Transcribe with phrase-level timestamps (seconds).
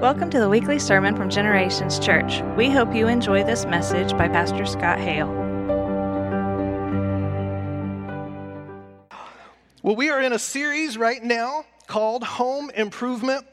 [0.00, 2.40] Welcome to the weekly sermon from Generations Church.
[2.56, 5.26] We hope you enjoy this message by Pastor Scott Hale.
[9.82, 13.44] Well, we are in a series right now called Home Improvement.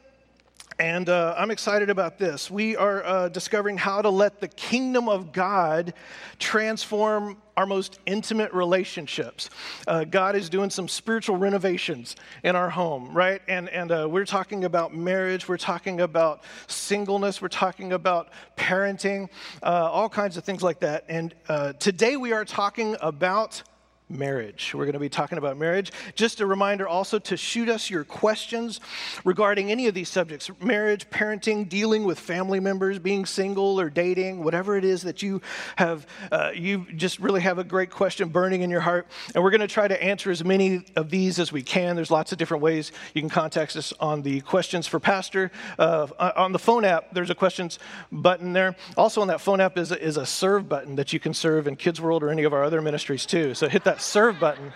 [0.78, 2.52] And uh, I'm excited about this.
[2.52, 5.94] We are uh, discovering how to let the kingdom of God
[6.38, 9.50] transform our most intimate relationships.
[9.88, 13.42] Uh, God is doing some spiritual renovations in our home, right?
[13.48, 19.30] And, and uh, we're talking about marriage, we're talking about singleness, we're talking about parenting,
[19.64, 21.06] uh, all kinds of things like that.
[21.08, 23.64] And uh, today we are talking about
[24.10, 24.74] marriage.
[24.74, 25.92] We're going to be talking about marriage.
[26.16, 28.80] Just a reminder also to shoot us your questions
[29.24, 34.44] regarding any of these subjects marriage, parenting, dealing with family members, being single or dating,
[34.44, 35.42] whatever it is that you
[35.78, 39.08] have, uh, you just really have a great question burning in your heart.
[39.34, 41.96] And we're going to try to answer as many of these as we can.
[41.96, 45.52] There's lots of different ways you can contact us on the questions for pastor.
[45.80, 47.80] Uh, on the phone app, there's a questions
[48.12, 48.76] button there.
[48.98, 51.76] Also on that phone app is is a serve button that you can serve in
[51.76, 53.54] Kids World or any of our other ministries too.
[53.54, 54.74] So hit that that serve button,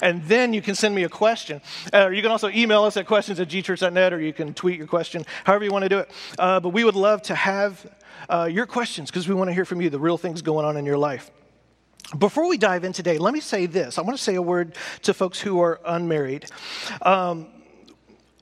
[0.00, 1.60] and then you can send me a question.
[1.92, 4.86] Uh, you can also email us at questions at gchurch.net, or you can tweet your
[4.86, 6.10] question, however you want to do it.
[6.38, 7.86] Uh, but we would love to have
[8.30, 10.76] uh, your questions because we want to hear from you the real things going on
[10.76, 11.30] in your life.
[12.18, 13.98] Before we dive in today, let me say this.
[13.98, 16.46] I want to say a word to folks who are unmarried.
[17.02, 17.48] Um,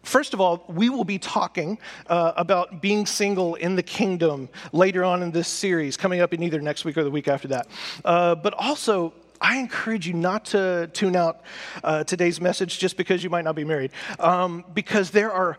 [0.02, 5.04] First of all, we will be talking uh, about being single in the kingdom later
[5.04, 7.68] on in this series, coming up in either next week or the week after that.
[8.04, 11.42] Uh, but also, I encourage you not to tune out
[11.82, 15.58] uh, today's message just because you might not be married, um, because there are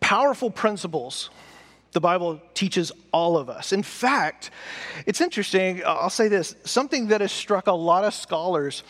[0.00, 1.30] powerful principles
[1.94, 3.72] the Bible teaches all of us.
[3.72, 4.50] In fact,
[5.06, 8.82] it's interesting, I'll say this something that has struck a lot of scholars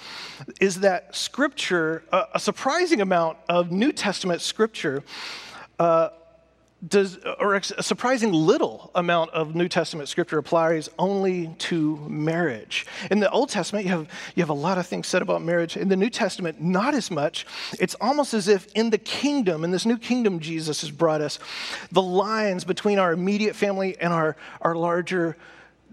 [0.58, 5.04] is that scripture, a surprising amount of New Testament scripture,
[5.78, 6.08] uh,
[6.88, 12.86] does, or a surprising little amount of New Testament scripture applies only to marriage.
[13.10, 15.76] In the Old Testament, you have, you have a lot of things said about marriage.
[15.76, 17.46] In the New Testament, not as much.
[17.78, 21.38] It's almost as if in the kingdom, in this new kingdom Jesus has brought us,
[21.92, 25.36] the lines between our immediate family and our, our larger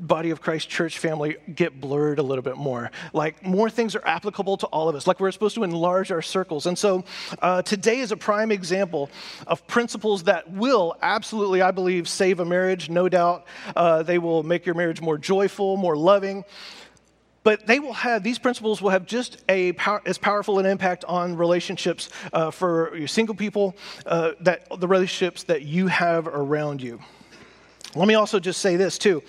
[0.02, 2.92] body of Christ church family get blurred a little bit more.
[3.14, 5.08] Like more things are applicable to all of us.
[5.08, 6.66] Like we're supposed to enlarge our circles.
[6.66, 7.06] And so
[7.42, 9.10] uh, today is a prime example
[9.48, 12.90] of principles that will absolutely, I believe, save a marriage.
[12.90, 13.46] No doubt,
[13.76, 16.44] uh, they will make your marriage more joyful, more loving.
[17.44, 21.06] But they will have, these principles will have just a power, as powerful an impact
[21.06, 23.76] on relationships uh, for your single people,
[24.06, 27.00] uh, that the relationships that you have around you.
[27.94, 29.22] Let me also just say this too.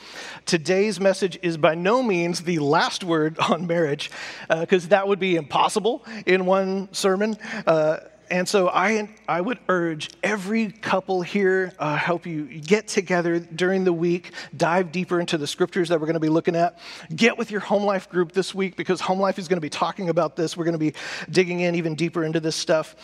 [0.46, 4.10] Today's message is by no means the last word on marriage,
[4.48, 7.36] because uh, that would be impossible in one sermon.
[7.66, 7.98] Uh,
[8.30, 13.84] and so I, I would urge every couple here, uh, help you get together during
[13.84, 16.78] the week, dive deeper into the scriptures that we're going to be looking at.
[17.14, 19.68] Get with your home life group this week because home life is going to be
[19.68, 20.56] talking about this.
[20.56, 20.94] We're going to be
[21.30, 22.96] digging in even deeper into this stuff.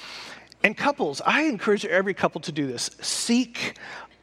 [0.64, 2.90] And couples, I encourage every couple to do this.
[3.00, 3.76] Seek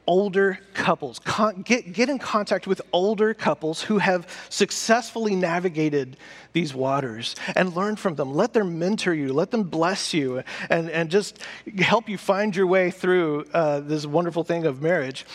[0.07, 1.19] older couples.
[1.19, 6.17] Con- get, get in contact with older couples who have successfully navigated
[6.53, 8.33] these waters and learn from them.
[8.33, 11.39] Let them mentor you, let them bless you, and, and just
[11.77, 15.25] help you find your way through uh, this wonderful thing of marriage.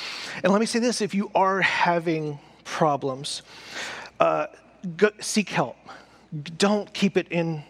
[0.43, 3.43] And let me say this if you are having problems,
[4.19, 4.47] uh,
[4.97, 5.77] go, seek help.
[6.57, 7.65] Don't keep it in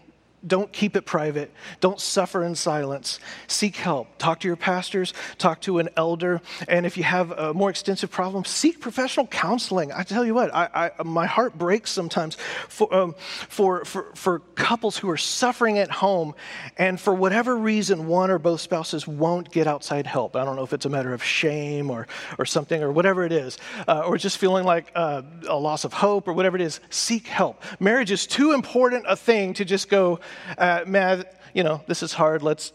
[0.47, 1.53] don't keep it private.
[1.81, 3.21] Don't suffer in silence.
[3.47, 4.19] Seek help.
[4.19, 6.41] Talk to your pastors, talk to an elder.
[6.69, 9.93] And if you have a more extensive problem, seek professional counseling.
[9.93, 12.37] I tell you what, I, I, my heart breaks sometimes
[12.69, 13.15] for, um,
[13.49, 16.35] for, for, for couples who are suffering at home,
[16.79, 20.37] and for whatever reason, one or both spouses won't get outside help.
[20.37, 22.07] I don't know if it's a matter of shame or,
[22.39, 25.93] or something or whatever it is, uh, or just feeling like uh, a loss of
[25.93, 26.81] hope or whatever it is.
[26.91, 27.63] Seek help.
[27.79, 30.21] Marriage is too important a thing to just go,
[30.59, 31.25] uh, man,
[31.55, 32.73] you know, this is hard, let's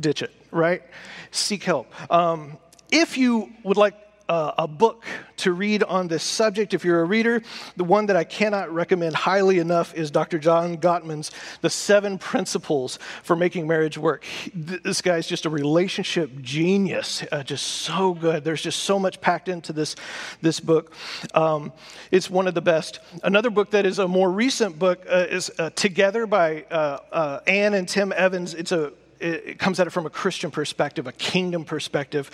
[0.00, 0.82] ditch it, right?
[1.30, 1.92] Seek help.
[2.10, 2.58] Um,
[2.90, 3.94] if you would like
[4.32, 5.04] uh, a book
[5.36, 6.72] to read on this subject.
[6.72, 7.42] If you're a reader,
[7.76, 10.38] the one that I cannot recommend highly enough is Dr.
[10.38, 11.30] John Gottman's
[11.60, 14.24] The Seven Principles for Making Marriage Work.
[14.54, 18.42] This guy's just a relationship genius, uh, just so good.
[18.42, 19.96] There's just so much packed into this,
[20.40, 20.94] this book.
[21.34, 21.70] Um,
[22.10, 23.00] it's one of the best.
[23.22, 27.40] Another book that is a more recent book uh, is uh, Together by uh, uh,
[27.46, 28.54] Ann and Tim Evans.
[28.54, 32.28] It's a it comes at it from a Christian perspective, a kingdom perspective.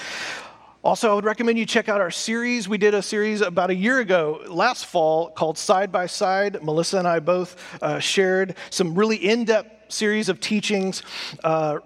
[0.84, 2.69] Also, I would recommend you check out our series.
[2.69, 6.62] We did a series about a year ago, last fall, called Side by Side.
[6.62, 11.02] Melissa and I both uh, shared some really in depth series of teachings
[11.42, 11.80] uh,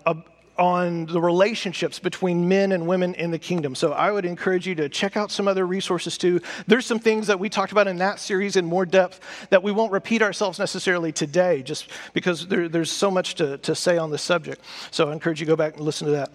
[0.59, 3.75] on the relationships between men and women in the kingdom.
[3.75, 6.43] So I would encourage you to check out some other resources too.
[6.67, 9.73] There's some things that we talked about in that series in more depth that we
[9.73, 14.11] won't repeat ourselves necessarily today, just because there, there's so much to, to say on
[14.11, 14.63] this subject.
[14.91, 16.31] So I encourage you to go back and listen to that.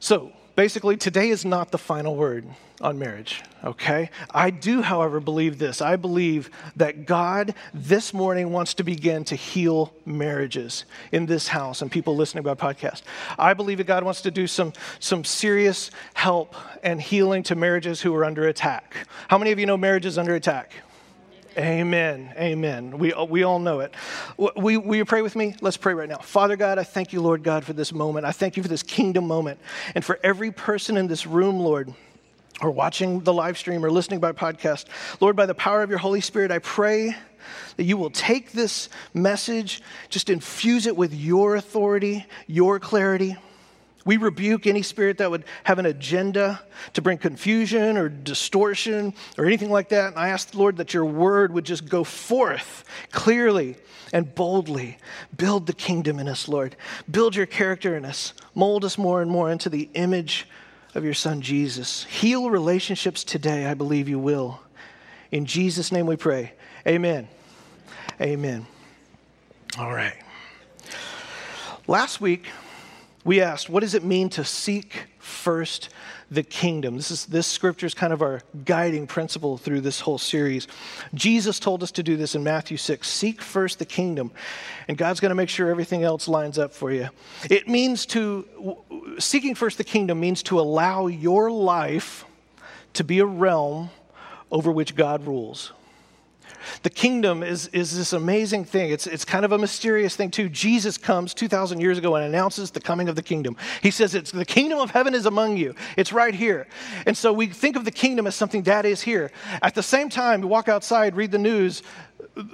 [0.00, 2.44] So basically, today is not the final word
[2.80, 4.10] on marriage, okay?
[4.32, 5.80] I do, however, believe this.
[5.80, 11.80] I believe that God this morning wants to begin to heal marriages in this house
[11.80, 13.02] and people listening by podcast.
[13.38, 18.00] I believe that God wants to do some, some serious help and healing to marriages
[18.00, 19.06] who are under attack.
[19.28, 20.72] How many of you know marriages under attack?
[21.58, 22.32] Amen.
[22.36, 22.98] Amen.
[22.98, 23.92] We, uh, we all know it.
[24.56, 25.56] We, will you pray with me?
[25.60, 26.18] Let's pray right now.
[26.18, 28.26] Father God, I thank you, Lord God, for this moment.
[28.26, 29.58] I thank you for this kingdom moment.
[29.96, 31.92] And for every person in this room, Lord,
[32.60, 34.84] or watching the live stream or listening by podcast.
[35.20, 37.16] Lord, by the power of your Holy Spirit, I pray
[37.76, 43.36] that you will take this message, just infuse it with your authority, your clarity.
[44.04, 46.62] We rebuke any spirit that would have an agenda
[46.94, 50.08] to bring confusion or distortion or anything like that.
[50.08, 53.76] And I ask, the Lord, that your word would just go forth clearly
[54.12, 54.98] and boldly.
[55.36, 56.76] Build the kingdom in us, Lord.
[57.10, 58.32] Build your character in us.
[58.54, 60.48] Mold us more and more into the image
[60.94, 62.04] of your son Jesus.
[62.04, 63.66] Heal relationships today.
[63.66, 64.60] I believe you will.
[65.30, 66.52] In Jesus' name we pray.
[66.86, 67.28] Amen.
[68.20, 68.66] Amen.
[69.78, 70.16] All right.
[71.86, 72.46] Last week,
[73.28, 75.90] we asked, what does it mean to seek first
[76.30, 76.96] the kingdom.
[76.96, 80.66] This, is, this scripture is kind of our guiding principle through this whole series.
[81.14, 84.30] Jesus told us to do this in Matthew 6 seek first the kingdom,
[84.88, 87.08] and God's going to make sure everything else lines up for you.
[87.50, 88.76] It means to,
[89.18, 92.24] seeking first the kingdom means to allow your life
[92.94, 93.90] to be a realm
[94.50, 95.72] over which God rules.
[96.82, 98.90] The kingdom is, is this amazing thing.
[98.90, 100.48] It's, it's kind of a mysterious thing, too.
[100.48, 103.56] Jesus comes 2,000 years ago and announces the coming of the kingdom.
[103.82, 106.66] He says, it's, The kingdom of heaven is among you, it's right here.
[107.06, 109.30] And so we think of the kingdom as something that is here.
[109.62, 111.82] At the same time, we walk outside, read the news,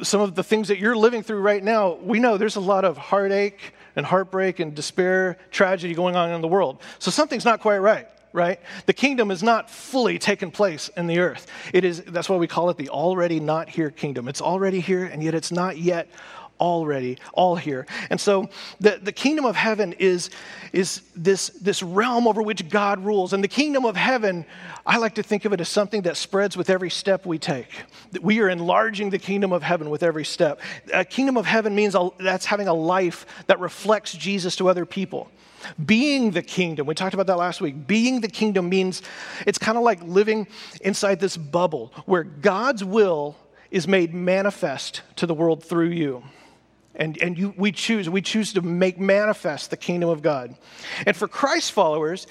[0.02, 2.84] some of the things that you're living through right now, we know there's a lot
[2.84, 6.80] of heartache and heartbreak and despair, tragedy going on in the world.
[6.98, 8.60] So something's not quite right right?
[8.86, 11.46] The kingdom is not fully taken place in the earth.
[11.72, 14.26] It is, that's why we call it the already not here kingdom.
[14.26, 16.08] It's already here, and yet it's not yet
[16.58, 17.86] already all here.
[18.10, 18.48] And so
[18.80, 20.30] the, the kingdom of heaven is,
[20.72, 23.32] is this, this realm over which God rules.
[23.32, 24.44] And the kingdom of heaven,
[24.84, 27.68] I like to think of it as something that spreads with every step we take.
[28.20, 30.60] We are enlarging the kingdom of heaven with every step.
[30.92, 35.30] A kingdom of heaven means that's having a life that reflects Jesus to other people.
[35.84, 37.86] Being the kingdom, we talked about that last week.
[37.86, 39.02] Being the kingdom means
[39.46, 40.46] it's kind of like living
[40.80, 43.36] inside this bubble where God's will
[43.70, 46.22] is made manifest to the world through you.
[46.94, 50.54] And, and you, we choose, we choose to make manifest the kingdom of God.
[51.06, 52.26] And for Christ followers,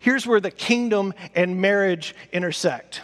[0.00, 3.02] here's where the kingdom and marriage intersect.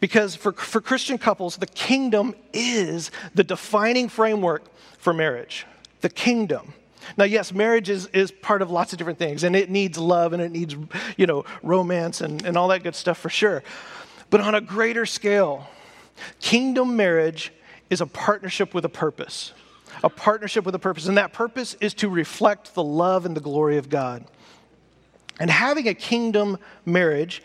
[0.00, 4.64] Because for, for Christian couples, the kingdom is the defining framework
[4.98, 5.66] for marriage.
[6.00, 6.72] The kingdom.
[7.16, 10.32] Now, yes, marriage is, is part of lots of different things, and it needs love
[10.32, 10.76] and it needs,
[11.16, 13.62] you know, romance and, and all that good stuff for sure.
[14.30, 15.66] But on a greater scale,
[16.40, 17.52] kingdom marriage
[17.90, 19.52] is a partnership with a purpose.
[20.04, 23.40] A partnership with a purpose, and that purpose is to reflect the love and the
[23.40, 24.24] glory of God.
[25.40, 27.42] And having a kingdom marriage,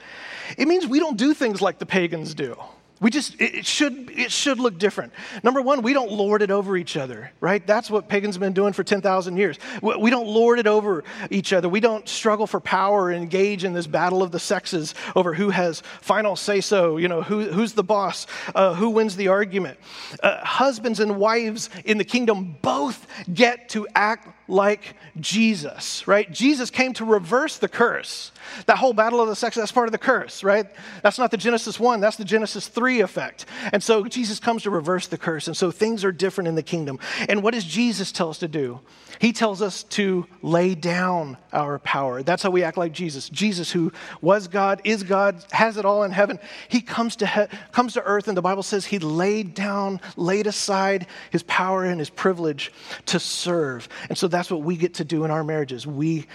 [0.57, 2.57] it means we don't do things like the pagans do.
[3.03, 5.11] We just, it should, it should look different.
[5.43, 7.65] Number one, we don't lord it over each other, right?
[7.67, 9.59] That's what pagans have been doing for 10,000 years.
[9.81, 11.67] We don't lord it over each other.
[11.67, 15.49] We don't struggle for power and engage in this battle of the sexes over who
[15.49, 19.77] has final say so, you know, who, who's the boss, uh, who wins the argument.
[20.21, 26.31] Uh, husbands and wives in the kingdom both get to act like Jesus, right?
[26.31, 28.31] Jesus came to reverse the curse.
[28.65, 30.67] That whole battle of the sexes, that's part of the curse, right?
[31.01, 33.45] That's not the Genesis 1, that's the Genesis 3 effect.
[33.71, 35.47] And so Jesus comes to reverse the curse.
[35.47, 36.99] And so things are different in the kingdom.
[37.29, 38.79] And what does Jesus tell us to do?
[39.19, 42.23] He tells us to lay down our power.
[42.23, 43.29] That's how we act like Jesus.
[43.29, 47.57] Jesus, who was God, is God, has it all in heaven, he comes to, he-
[47.71, 51.99] comes to earth, and the Bible says he laid down, laid aside his power and
[51.99, 52.71] his privilege
[53.05, 53.87] to serve.
[54.09, 55.87] And so that's what we get to do in our marriages.
[55.87, 56.27] We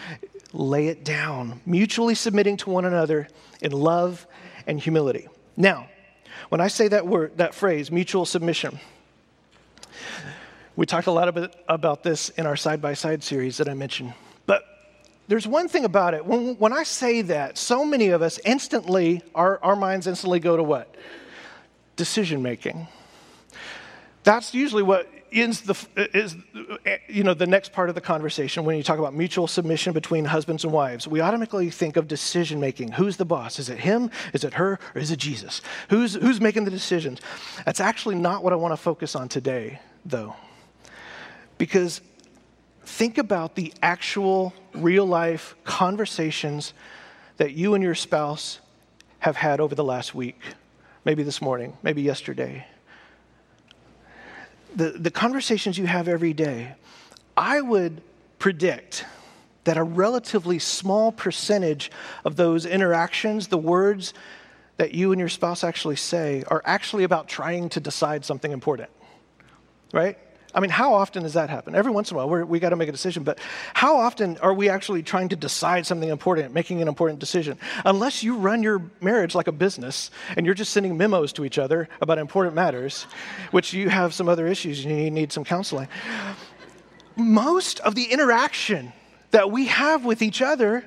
[0.52, 3.28] lay it down, mutually submitting to one another
[3.61, 4.26] in love
[4.67, 5.28] and humility.
[5.57, 5.88] Now,
[6.49, 8.78] when I say that word, that phrase, mutual submission,
[10.76, 11.28] we talked a lot
[11.69, 14.14] about, this in our side by side series that I mentioned.
[14.47, 14.62] But
[15.26, 16.25] there's one thing about it.
[16.25, 20.57] When, when I say that, so many of us instantly, our, our minds instantly go
[20.57, 20.95] to what?
[21.97, 22.87] Decision making.
[24.23, 25.77] That's usually what Uh, is the,
[26.15, 26.37] is,
[27.09, 30.25] you know, the next part of the conversation when you talk about mutual submission between
[30.25, 31.07] husbands and wives.
[31.07, 32.93] We automatically think of decision making.
[32.93, 33.59] Who's the boss?
[33.59, 34.11] Is it him?
[34.33, 34.79] Is it her?
[34.95, 35.61] Or is it Jesus?
[35.91, 37.21] Who's, who's making the decisions?
[37.65, 40.35] That's actually not what I want to focus on today, though.
[41.57, 42.01] Because
[42.85, 46.73] think about the actual real life conversations
[47.37, 48.61] that you and your spouse
[49.21, 50.41] have had over the last week,
[51.05, 52.67] maybe this morning, maybe yesterday
[54.75, 56.75] the, the conversations you have every day,
[57.37, 58.01] I would
[58.39, 59.05] predict
[59.65, 61.91] that a relatively small percentage
[62.25, 64.15] of those interactions, the words
[64.77, 68.89] that you and your spouse actually say, are actually about trying to decide something important,
[69.93, 70.19] right?
[70.55, 71.75] I mean, how often does that happen?
[71.75, 73.38] Every once in a while, we got to make a decision, but
[73.75, 77.59] how often are we actually trying to decide something important, making an important decision?
[77.85, 81.59] Unless you run your marriage like a business and you're just sending memos to each
[81.59, 83.07] other about important matters,
[83.50, 85.88] which you have some other issues and you need some counseling.
[87.17, 88.93] Most of the interaction
[89.33, 90.85] that we have with each other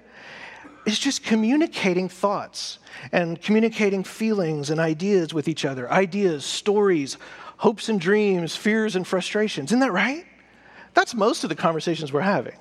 [0.86, 2.80] is just communicating thoughts
[3.12, 7.18] and communicating feelings and ideas with each other, ideas, stories,
[7.62, 9.70] hopes and dreams, fears and frustrations.
[9.70, 10.26] Isn't that right?
[10.96, 12.58] That's most of the conversations we're having.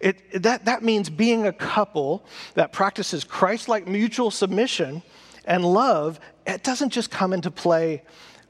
[0.00, 5.02] It, that, that means being a couple that practices Christ like mutual submission
[5.44, 6.20] and love.
[6.46, 8.02] It doesn't just come into play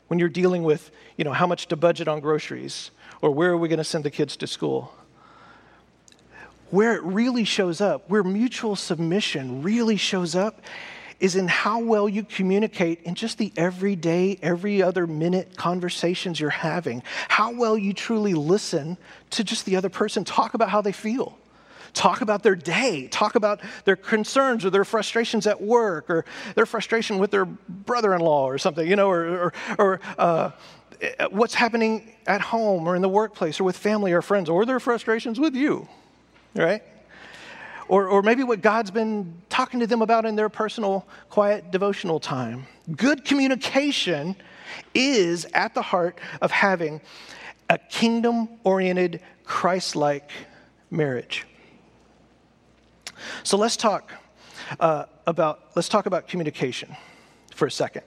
[0.06, 3.56] when you're dealing with, you know, how much to budget on groceries or where are
[3.56, 4.94] we going to send the kids to school.
[6.70, 10.60] Where it really shows up, where mutual submission really shows up,
[11.18, 16.50] is in how well you communicate in just the everyday, every other minute conversations you're
[16.50, 17.02] having.
[17.28, 18.98] How well you truly listen
[19.30, 21.38] to just the other person talk about how they feel.
[21.94, 26.66] Talk about their day, talk about their concerns or their frustrations at work or their
[26.66, 30.50] frustration with their brother in law or something, you know, or, or, or uh,
[31.30, 34.80] what's happening at home or in the workplace or with family or friends or their
[34.80, 35.88] frustrations with you,
[36.54, 36.82] right?
[37.88, 42.20] Or, or maybe what God's been talking to them about in their personal, quiet, devotional
[42.20, 42.66] time.
[42.94, 44.36] Good communication
[44.94, 47.00] is at the heart of having
[47.68, 50.30] a kingdom oriented, Christ like
[50.90, 51.46] marriage.
[53.42, 54.12] So let's talk
[54.80, 56.94] uh, about let's talk about communication
[57.54, 58.02] for a second.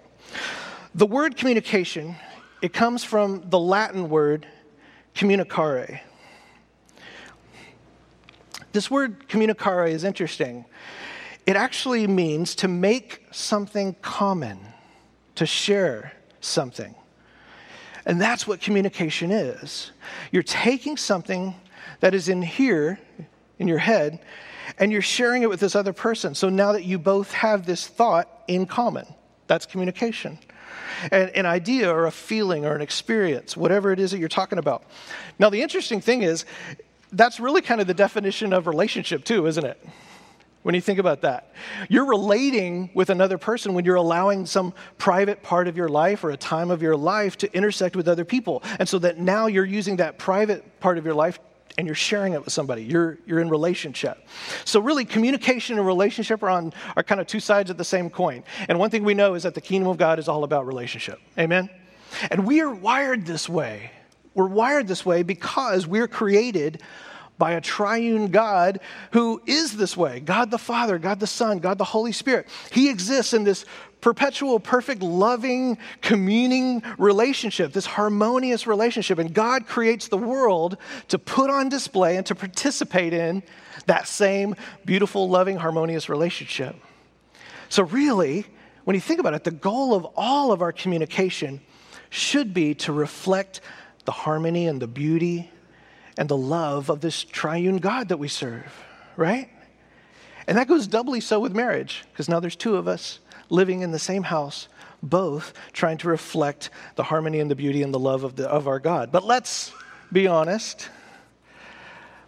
[0.95, 2.15] The word communication
[2.61, 4.45] it comes from the Latin word
[5.15, 6.01] communicare,
[8.79, 10.63] this word communicare is interesting.
[11.45, 14.57] It actually means to make something common,
[15.35, 16.95] to share something.
[18.05, 19.91] And that's what communication is.
[20.31, 21.55] You're taking something
[21.99, 22.97] that is in here,
[23.57, 24.21] in your head,
[24.77, 26.33] and you're sharing it with this other person.
[26.33, 29.05] So now that you both have this thought in common,
[29.47, 30.39] that's communication.
[31.11, 34.83] An idea or a feeling or an experience, whatever it is that you're talking about.
[35.37, 36.45] Now, the interesting thing is,
[37.11, 39.83] that's really kind of the definition of relationship, too, isn't it?
[40.61, 41.53] When you think about that,
[41.87, 46.31] you're relating with another person when you're allowing some private part of your life or
[46.31, 48.61] a time of your life to intersect with other people.
[48.77, 51.39] And so that now you're using that private part of your life
[51.77, 52.83] and you're sharing it with somebody.
[52.83, 54.27] You're, you're in relationship.
[54.65, 58.09] So, really, communication and relationship are, on, are kind of two sides of the same
[58.09, 58.43] coin.
[58.67, 61.21] And one thing we know is that the kingdom of God is all about relationship.
[61.37, 61.69] Amen?
[62.31, 63.91] And we are wired this way.
[64.39, 66.81] We're wired this way because we're created
[67.37, 68.79] by a triune God
[69.11, 72.47] who is this way God the Father, God the Son, God the Holy Spirit.
[72.71, 73.65] He exists in this
[73.99, 79.19] perpetual, perfect, loving, communing relationship, this harmonious relationship.
[79.19, 80.77] And God creates the world
[81.09, 83.43] to put on display and to participate in
[83.87, 84.55] that same
[84.85, 86.77] beautiful, loving, harmonious relationship.
[87.67, 88.45] So, really,
[88.85, 91.59] when you think about it, the goal of all of our communication
[92.09, 93.59] should be to reflect
[94.09, 95.51] the harmony and the beauty
[96.17, 98.73] and the love of this triune God that we serve,
[99.15, 99.47] right?
[100.47, 103.19] And that goes doubly so with marriage, because now there's two of us
[103.51, 104.67] living in the same house,
[105.03, 108.67] both trying to reflect the harmony and the beauty and the love of, the, of
[108.67, 109.11] our God.
[109.11, 109.71] But let's
[110.11, 110.89] be honest,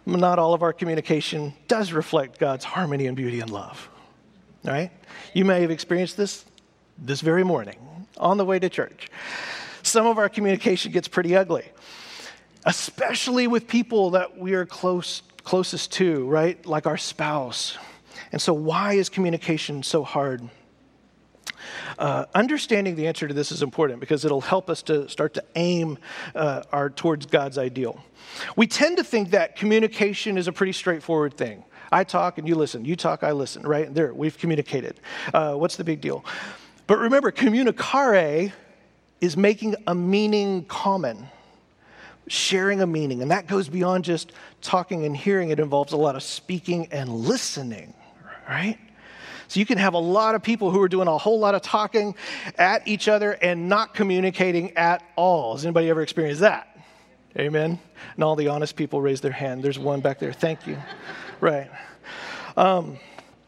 [0.06, 3.90] not all of our communication does reflect God's harmony and beauty and love,
[4.62, 4.92] right?
[5.34, 6.44] You may have experienced this
[6.96, 9.10] this very morning on the way to church
[9.92, 11.66] some of our communication gets pretty ugly,
[12.64, 16.64] especially with people that we are close, closest to, right?
[16.64, 17.76] Like our spouse.
[18.32, 20.48] And so, why is communication so hard?
[21.98, 25.44] Uh, understanding the answer to this is important because it'll help us to start to
[25.54, 25.98] aim
[26.34, 28.02] uh, our, towards God's ideal.
[28.56, 31.64] We tend to think that communication is a pretty straightforward thing.
[31.92, 32.86] I talk and you listen.
[32.86, 33.94] You talk, I listen, right?
[33.94, 34.98] There, we've communicated.
[35.34, 36.24] Uh, what's the big deal?
[36.86, 38.52] But remember, communicare
[39.22, 41.28] is making a meaning common.
[42.28, 43.20] sharing a meaning.
[43.20, 47.10] And that goes beyond just talking and hearing, it involves a lot of speaking and
[47.10, 47.92] listening,
[48.48, 48.78] right?
[49.48, 51.62] So you can have a lot of people who are doing a whole lot of
[51.62, 52.14] talking
[52.56, 55.54] at each other and not communicating at all.
[55.54, 56.78] Has anybody ever experienced that?
[57.36, 57.78] Amen.
[58.14, 59.62] And all the honest people raise their hand.
[59.62, 60.32] There's one back there.
[60.32, 60.78] Thank you.
[61.40, 61.68] right.
[62.56, 62.98] Um,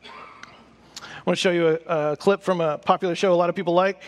[0.04, 3.54] I want to show you a, a, clip from a popular show a lot of
[3.54, 4.02] people like.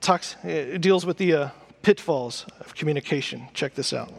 [0.00, 0.36] Talks,
[0.80, 1.48] deals with the uh,
[1.82, 3.48] pitfalls of communication.
[3.54, 4.10] Check this out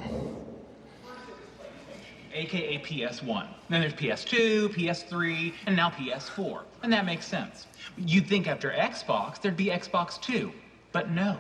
[2.39, 3.47] aka PS1.
[3.69, 6.61] Then there's PS2, PS3, and now PS4.
[6.83, 7.67] And that makes sense.
[7.97, 10.51] You'd think after Xbox, there'd be Xbox 2.
[10.91, 11.37] But no.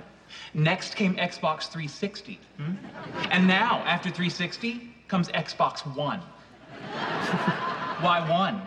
[0.53, 2.39] Next came Xbox 360.
[2.57, 2.73] Hmm?
[3.31, 6.19] And now, after 360, comes Xbox One.
[8.01, 8.61] Why one?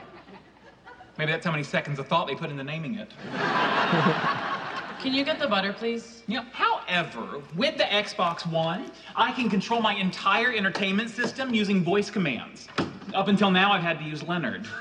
[1.18, 3.10] Maybe that's how many seconds of thought they put into naming it.
[5.02, 6.22] Can you get the butter, please?
[6.28, 12.08] Know, however, with the Xbox One, I can control my entire entertainment system using voice
[12.08, 12.68] commands.
[13.12, 14.64] Up until now, I've had to use Leonard.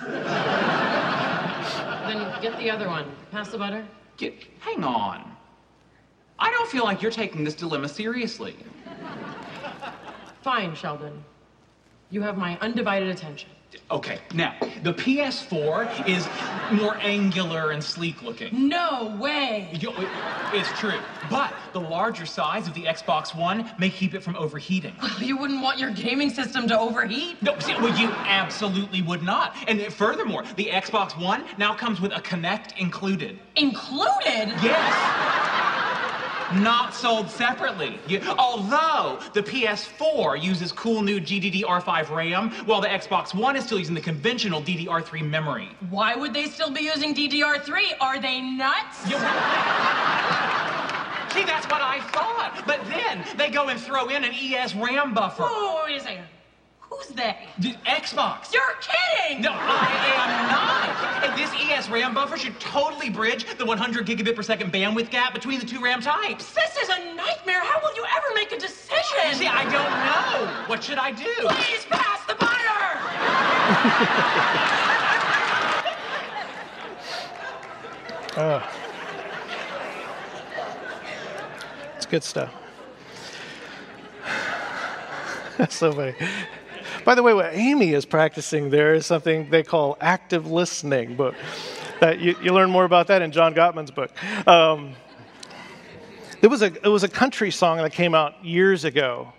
[2.02, 3.06] Then get the other one.
[3.32, 3.86] Pass the butter.
[4.18, 5.36] Get, hang on.
[6.38, 8.56] I don't feel like you're taking this dilemma seriously.
[10.42, 11.24] Fine, Sheldon.
[12.10, 13.50] You have my undivided attention.
[13.90, 16.28] Okay, now, the PS4 is
[16.72, 18.70] more angular and sleek looking.
[18.70, 19.70] No way!
[19.74, 21.00] It's true.
[21.30, 24.94] But the larger size of the Xbox One may keep it from overheating.
[25.02, 27.42] Well, you wouldn't want your gaming system to overheat?
[27.42, 29.56] No, see, well, you absolutely would not.
[29.68, 33.40] And furthermore, the Xbox One now comes with a Kinect included.
[33.56, 34.54] Included?
[34.64, 35.51] Yes
[36.56, 38.00] not sold separately.
[38.08, 43.80] You, although the PS4 uses cool new GDDR5 RAM, while the Xbox One is still
[43.80, 45.70] using the conventional DDR3 memory.
[45.90, 47.94] Why would they still be using DDR3?
[48.00, 48.98] Are they nuts?
[51.34, 52.64] See, that's what I thought.
[52.68, 55.44] But then they go and throw in an ES RAM buffer.
[55.46, 56.26] Oh, wait a second.
[57.02, 57.36] Who's they?
[57.60, 58.54] The Xbox.
[58.54, 59.42] You're kidding!
[59.42, 61.30] No, I am not.
[61.30, 65.34] And this ES RAM buffer should totally bridge the 100 gigabit per second bandwidth gap
[65.34, 66.54] between the two RAM types.
[66.54, 67.62] This is a nightmare.
[67.64, 69.34] How will you ever make a decision?
[69.34, 70.68] See, I don't know.
[70.68, 71.24] What should I do?
[71.24, 72.52] Please pass the butter!
[78.38, 78.62] uh,
[81.96, 82.54] it's good stuff.
[85.58, 86.16] That's so funny.
[87.06, 91.36] By the way, what Amy is practicing there is something they call active listening, but
[92.00, 94.12] that you, you learn more about that in John Gottman's book.
[94.48, 94.94] Um,
[96.42, 99.32] there was a, it was a country song that came out years ago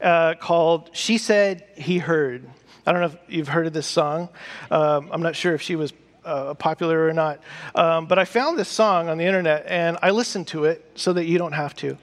[0.00, 2.48] uh, called She Said He Heard.
[2.86, 4.28] I don't know if you've heard of this song.
[4.70, 5.92] Um, I'm not sure if she was
[6.24, 7.40] uh, popular or not.
[7.74, 11.12] Um, but I found this song on the internet and I listened to it so
[11.12, 11.96] that you don't have to.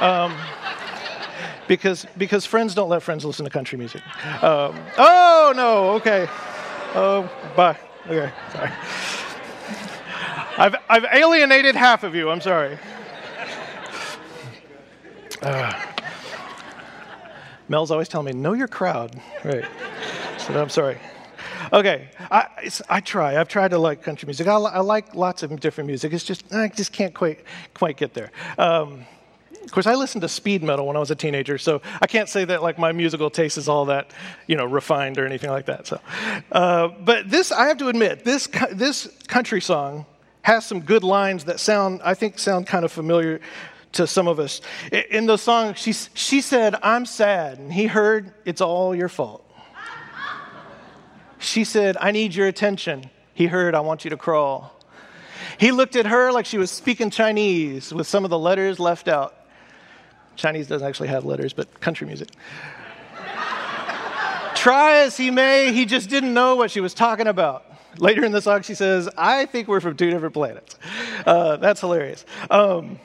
[0.00, 0.36] Um,
[1.68, 4.02] because, because friends don't let friends listen to country music.
[4.42, 6.26] Um, oh, no, okay.
[6.94, 7.78] Oh, bye.
[8.06, 8.70] Okay, sorry.
[10.58, 12.78] I've, I've alienated half of you, I'm sorry.
[15.42, 15.72] Uh,
[17.68, 19.20] Mel's always telling me, know your crowd.
[19.44, 19.64] Right.
[20.38, 20.98] So I'm sorry.
[21.72, 23.40] Okay, I, I try.
[23.40, 24.46] I've tried to like country music.
[24.46, 26.12] I, I, like lots of different music.
[26.12, 27.40] It's just I just can't quite
[27.74, 28.30] quite get there.
[28.56, 29.04] Um,
[29.66, 32.28] of course, I listened to speed metal when I was a teenager, so I can't
[32.28, 34.12] say that like my musical taste is all that,
[34.46, 35.88] you know, refined or anything like that.
[35.88, 36.00] So,
[36.52, 40.06] uh, but this, I have to admit, this this country song
[40.42, 43.40] has some good lines that sound, I think, sound kind of familiar
[43.92, 44.60] to some of us.
[45.10, 49.42] In the song, she she said, "I'm sad," and he heard, "It's all your fault."
[51.38, 54.72] She said, "I need your attention." He heard, "I want you to crawl."
[55.58, 59.08] He looked at her like she was speaking Chinese with some of the letters left
[59.08, 59.35] out.
[60.36, 62.28] Chinese doesn't actually have letters, but country music.
[64.54, 67.64] Try as he may, he just didn't know what she was talking about.
[67.98, 70.76] Later in the song, she says, I think we're from two different planets.
[71.24, 72.24] Uh, that's hilarious.
[72.50, 72.98] Um,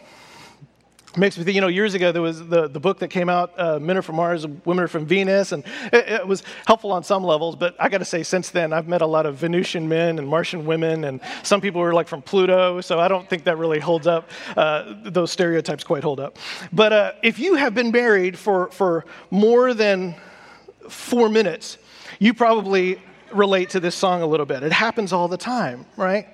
[1.17, 3.51] makes me think, you know, years ago there was the, the book that came out,
[3.59, 7.03] uh, Men Are From Mars, Women Are From Venus, and it, it was helpful on
[7.03, 9.87] some levels, but I got to say, since then, I've met a lot of Venusian
[9.87, 13.43] men and Martian women, and some people were like from Pluto, so I don't think
[13.43, 14.29] that really holds up.
[14.55, 16.37] Uh, those stereotypes quite hold up.
[16.71, 20.15] But uh, if you have been married for, for more than
[20.89, 21.77] four minutes,
[22.19, 23.01] you probably
[23.33, 24.63] relate to this song a little bit.
[24.63, 26.27] It happens all the time, right?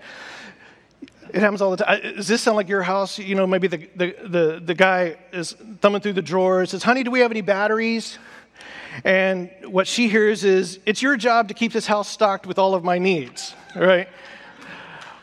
[1.33, 2.01] It happens all the time.
[2.01, 3.19] Does this sound like your house?
[3.19, 7.03] You know, maybe the, the, the, the guy is thumbing through the drawers, says, Honey,
[7.03, 8.17] do we have any batteries?
[9.03, 12.75] And what she hears is, It's your job to keep this house stocked with all
[12.75, 14.07] of my needs, right?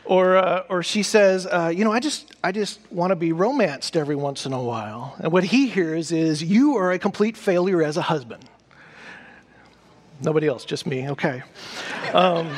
[0.05, 3.31] Or, uh, or she says, uh, you know, I just, I just want to be
[3.31, 5.15] romanced every once in a while.
[5.17, 8.45] And what he hears is, you are a complete failure as a husband.
[10.21, 11.41] Nobody else, just me, okay.
[12.13, 12.55] Um,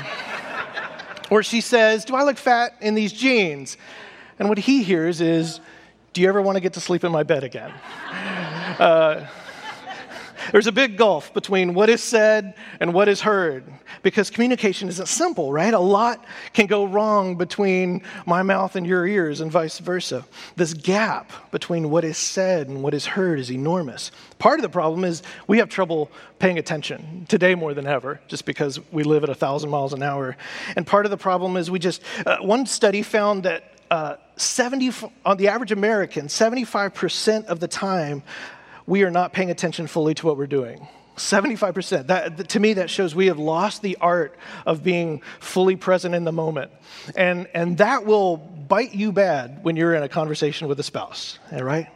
[1.30, 3.78] or she says, do I look fat in these jeans?
[4.40, 5.60] And what he hears is,
[6.13, 7.74] do you ever want to get to sleep in my bed again?
[8.78, 9.26] Uh,
[10.52, 13.64] there's a big gulf between what is said and what is heard
[14.04, 15.74] because communication isn't simple, right?
[15.74, 20.26] A lot can go wrong between my mouth and your ears and vice versa.
[20.56, 24.12] This gap between what is said and what is heard is enormous.
[24.40, 28.46] Part of the problem is we have trouble paying attention today more than ever just
[28.46, 30.38] because we live at a thousand miles an hour.
[30.76, 34.92] And part of the problem is we just, uh, one study found that uh, 70,
[35.26, 38.24] on the average American, 75% of the time,
[38.88, 40.88] we are not paying attention fully to what we're doing.
[41.17, 42.08] 75%.
[42.08, 46.23] That, to me, that shows we have lost the art of being fully present in
[46.23, 46.71] the moment.
[47.15, 51.39] And, and that will bite you bad when you're in a conversation with a spouse,
[51.52, 51.88] right?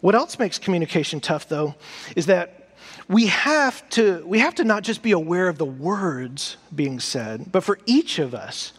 [0.00, 1.74] What else makes communication tough, though,
[2.14, 2.68] is that
[3.08, 7.50] we have to, we have to not just be aware of the words being said,
[7.52, 8.72] but for each of us,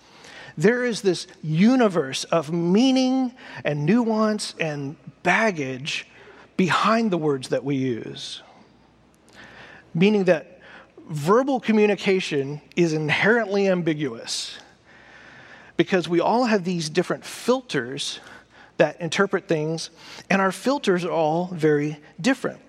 [0.58, 6.08] there is this universe of meaning and nuance and baggage
[6.58, 8.42] behind the words that we use.
[9.94, 10.60] Meaning that
[11.08, 14.58] verbal communication is inherently ambiguous
[15.78, 18.20] because we all have these different filters
[18.78, 19.90] that interpret things,
[20.30, 22.60] and our filters are all very different.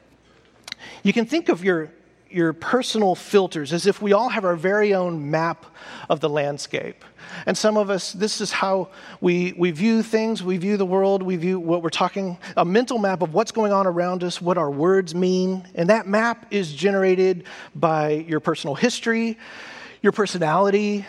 [1.02, 1.90] You can think of your,
[2.30, 5.66] your personal filters as if we all have our very own map
[6.08, 7.04] of the landscape.
[7.46, 8.88] And some of us, this is how
[9.20, 12.98] we, we view things, we view the world, we view what we're talking, a mental
[12.98, 15.66] map of what's going on around us, what our words mean.
[15.74, 19.38] And that map is generated by your personal history,
[20.02, 21.06] your personality,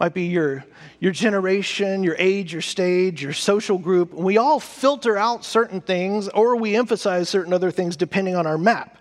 [0.00, 0.64] might be your,
[0.98, 4.12] your generation, your age, your stage, your social group.
[4.12, 8.58] We all filter out certain things or we emphasize certain other things depending on our
[8.58, 8.98] map.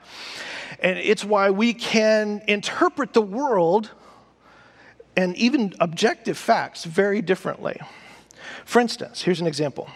[0.81, 3.91] And it's why we can interpret the world
[5.15, 7.79] and even objective facts very differently.
[8.65, 9.89] For instance, here's an example.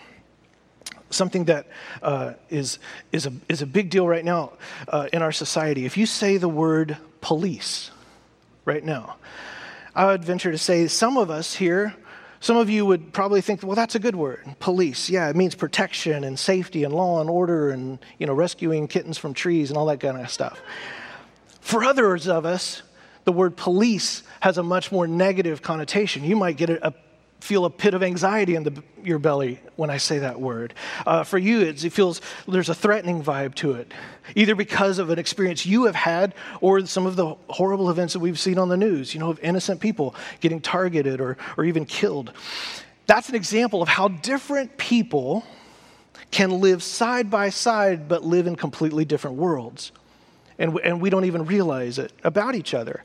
[1.09, 1.67] Something that
[2.01, 2.79] uh, is
[3.11, 4.53] is, a, is a big deal right now
[4.87, 5.85] uh, in our society.
[5.85, 7.91] If you say the word police
[8.65, 9.15] right now,
[9.95, 11.95] I would venture to say some of us here,
[12.45, 14.45] some of you would probably think, well, that's a good word.
[14.59, 18.87] Police, yeah, it means protection and safety and law and order and you know rescuing
[18.87, 20.61] kittens from trees and all that kind of stuff.
[21.59, 22.83] For others of us,
[23.23, 26.23] the word police has a much more negative connotation.
[26.23, 26.93] You might get a,
[27.45, 30.73] feel a pit of anxiety in the, your belly when I say that word.
[31.05, 33.93] Uh, for you, it feels there's a threatening vibe to it,
[34.35, 38.19] either because of an experience you have had or some of the horrible events that
[38.19, 41.85] we've seen on the news, you know, of innocent people getting targeted or, or even
[41.85, 42.33] killed.
[43.05, 45.45] That's an example of how different people
[46.31, 49.91] can live side by side but live in completely different worlds
[50.57, 53.03] and, and we don't even realize it about each other.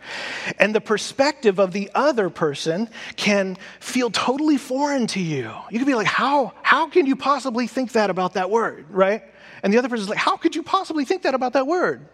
[0.58, 5.52] And the perspective of the other person can feel totally foreign to you.
[5.70, 9.22] You can be like, how, how can you possibly think that about that word, right?
[9.62, 12.06] And the other person's like, how could you possibly think that about that word?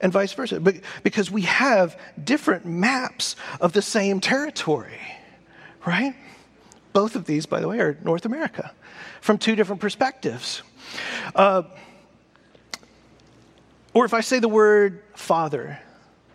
[0.00, 0.60] And vice versa.
[0.60, 5.00] But, because we have different maps of the same territory,
[5.84, 6.14] right?
[6.92, 8.72] Both of these, by the way, are North America
[9.20, 10.62] from two different perspectives.
[11.34, 11.62] Uh,
[13.96, 15.78] or if I say the word father,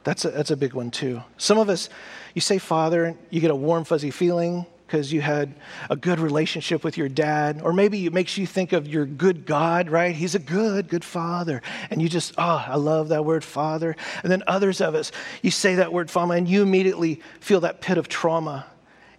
[0.04, 1.22] that's a, that's a big one too.
[1.38, 1.90] Some of us,
[2.34, 5.54] you say father, and you get a warm, fuzzy feeling because you had
[5.88, 7.62] a good relationship with your dad.
[7.64, 10.16] Or maybe it makes you think of your good God, right?
[10.16, 11.62] He's a good, good father.
[11.92, 13.96] And you just, oh, I love that word father.
[14.24, 15.12] And then others of us,
[15.44, 18.66] you say that word father, and you immediately feel that pit of trauma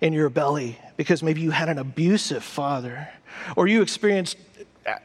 [0.00, 3.09] in your belly because maybe you had an abusive father.
[3.55, 4.37] Or you experienced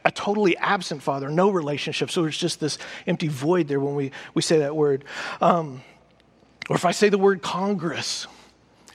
[0.04, 2.10] a totally absent father, no relationship.
[2.10, 5.04] So there's just this empty void there when we, we say that word.
[5.40, 5.82] Um,
[6.68, 8.26] or if I say the word Congress,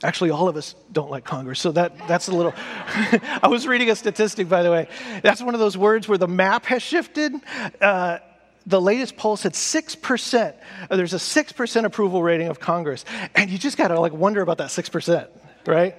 [0.03, 1.59] actually, all of us don't like Congress.
[1.59, 2.53] So that, that's a little.
[2.57, 4.87] I was reading a statistic, by the way.
[5.23, 7.33] That's one of those words where the map has shifted.
[7.81, 8.19] Uh,
[8.65, 10.53] the latest poll said 6%.
[10.89, 13.03] Uh, there's a 6% approval rating of Congress.
[13.35, 15.27] And you just got to like wonder about that 6%,
[15.65, 15.95] right?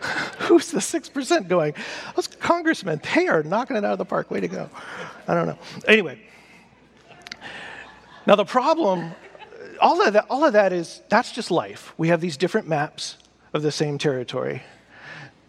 [0.40, 1.74] Who's the 6% going?
[2.14, 4.30] Those congressmen, they are knocking it out of the park.
[4.30, 4.70] Way to go.
[5.26, 5.58] I don't know.
[5.86, 6.20] Anyway.
[8.26, 9.12] Now, the problem,
[9.80, 11.94] all of that, all of that is, that's just life.
[11.96, 13.16] We have these different maps
[13.52, 14.62] of the same territory.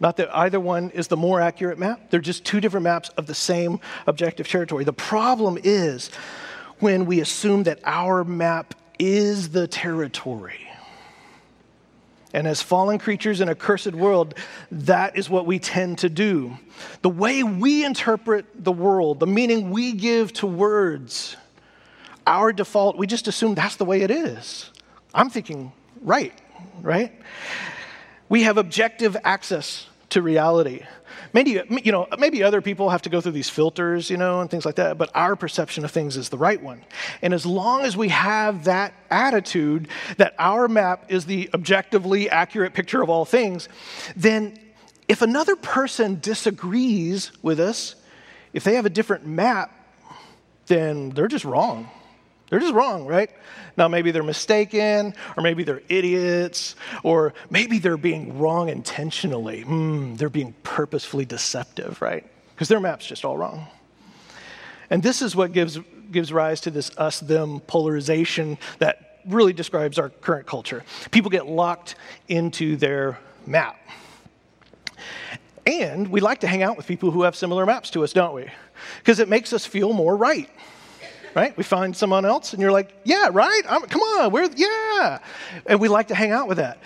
[0.00, 3.26] Not that either one is the more accurate map, they're just two different maps of
[3.26, 4.84] the same objective territory.
[4.84, 6.10] The problem is
[6.78, 10.69] when we assume that our map is the territory
[12.32, 14.34] And as fallen creatures in a cursed world,
[14.70, 16.56] that is what we tend to do.
[17.02, 21.36] The way we interpret the world, the meaning we give to words,
[22.26, 24.70] our default, we just assume that's the way it is.
[25.12, 26.32] I'm thinking, right,
[26.80, 27.12] right?
[28.28, 30.84] We have objective access to reality.
[31.32, 34.50] Maybe, you know, maybe other people have to go through these filters, you know, and
[34.50, 36.84] things like that, but our perception of things is the right one.
[37.22, 42.74] And as long as we have that attitude that our map is the objectively accurate
[42.74, 43.68] picture of all things,
[44.16, 44.58] then
[45.08, 47.94] if another person disagrees with us,
[48.52, 49.72] if they have a different map,
[50.66, 51.88] then they're just wrong.
[52.50, 53.30] They're just wrong, right?
[53.76, 59.64] Now, maybe they're mistaken, or maybe they're idiots, or maybe they're being wrong intentionally.
[59.64, 62.26] Mm, they're being purposefully deceptive, right?
[62.54, 63.68] Because their map's just all wrong.
[64.90, 65.78] And this is what gives,
[66.10, 70.82] gives rise to this us them polarization that really describes our current culture.
[71.12, 71.94] People get locked
[72.26, 73.78] into their map.
[75.66, 78.34] And we like to hang out with people who have similar maps to us, don't
[78.34, 78.48] we?
[78.98, 80.50] Because it makes us feel more right
[81.34, 81.56] right?
[81.56, 83.62] We find someone else, and you're like, yeah, right?
[83.68, 85.18] I'm, come on, we're, yeah.
[85.66, 86.78] And we like to hang out with that.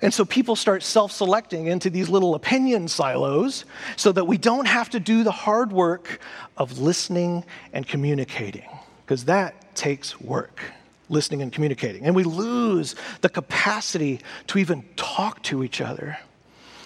[0.00, 3.64] And so people start self selecting into these little opinion silos
[3.96, 6.20] so that we don't have to do the hard work
[6.56, 8.68] of listening and communicating,
[9.04, 10.60] because that takes work,
[11.08, 12.04] listening and communicating.
[12.04, 16.18] And we lose the capacity to even talk to each other.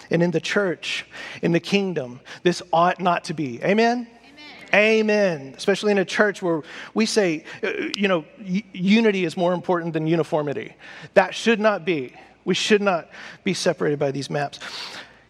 [0.09, 1.05] And in the church,
[1.41, 3.61] in the kingdom, this ought not to be.
[3.63, 4.07] Amen?
[4.73, 5.53] Amen.
[5.55, 6.61] Especially in a church where
[6.93, 8.25] we say, uh, you know,
[8.73, 10.75] unity is more important than uniformity.
[11.13, 12.13] That should not be.
[12.43, 13.09] We should not
[13.43, 14.59] be separated by these maps.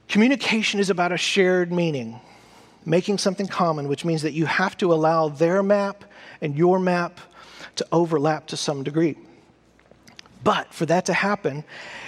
[0.08, 2.19] Communication is about a shared meaning,
[2.86, 6.04] making something common, which means that you have to allow their map
[6.41, 7.19] and your map
[7.76, 9.17] to overlap to some degree.
[10.43, 11.63] But for that to happen,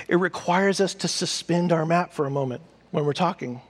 [0.08, 2.62] it requires us to suspend our map for a moment
[2.92, 3.62] when we're talking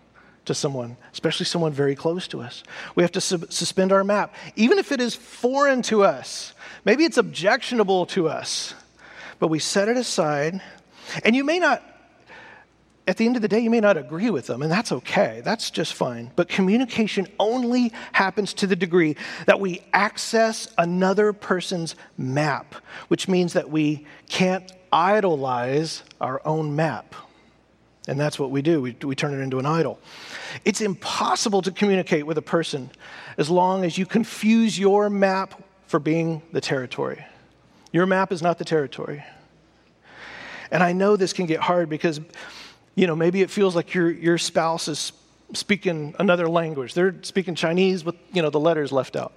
[0.50, 2.64] to someone, especially someone very close to us.
[2.96, 6.54] We have to sub- suspend our map, even if it is foreign to us.
[6.86, 8.74] Maybe it's objectionable to us,
[9.38, 10.60] but we set it aside.
[11.24, 11.84] And you may not,
[13.08, 15.44] at the end of the day, you may not agree with them, and that's okay.
[15.46, 16.32] That's just fine.
[16.36, 22.74] But communication only happens to the degree that we access another person's map,
[23.08, 27.14] which means that we can't idolize our own map.
[28.10, 28.82] And that's what we do.
[28.82, 30.00] We, we turn it into an idol.
[30.66, 32.90] It's impossible to communicate with a person
[33.38, 37.24] as long as you confuse your map for being the territory.
[37.92, 39.24] Your map is not the territory.
[40.72, 42.20] And I know this can get hard because,
[42.96, 45.12] you know, maybe it feels like your, your spouse is
[45.54, 46.96] speaking another language.
[46.96, 49.34] They're speaking Chinese with, you know, the letters left out.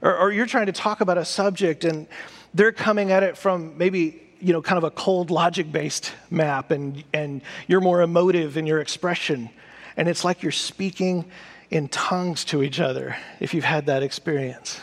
[0.00, 2.06] Or, or you're trying to talk about a subject and
[2.52, 6.70] they're coming at it from maybe you know, kind of a cold logic based map,
[6.70, 9.48] and, and you're more emotive in your expression.
[9.96, 11.24] And it's like you're speaking
[11.70, 14.80] in tongues to each other if you've had that experience.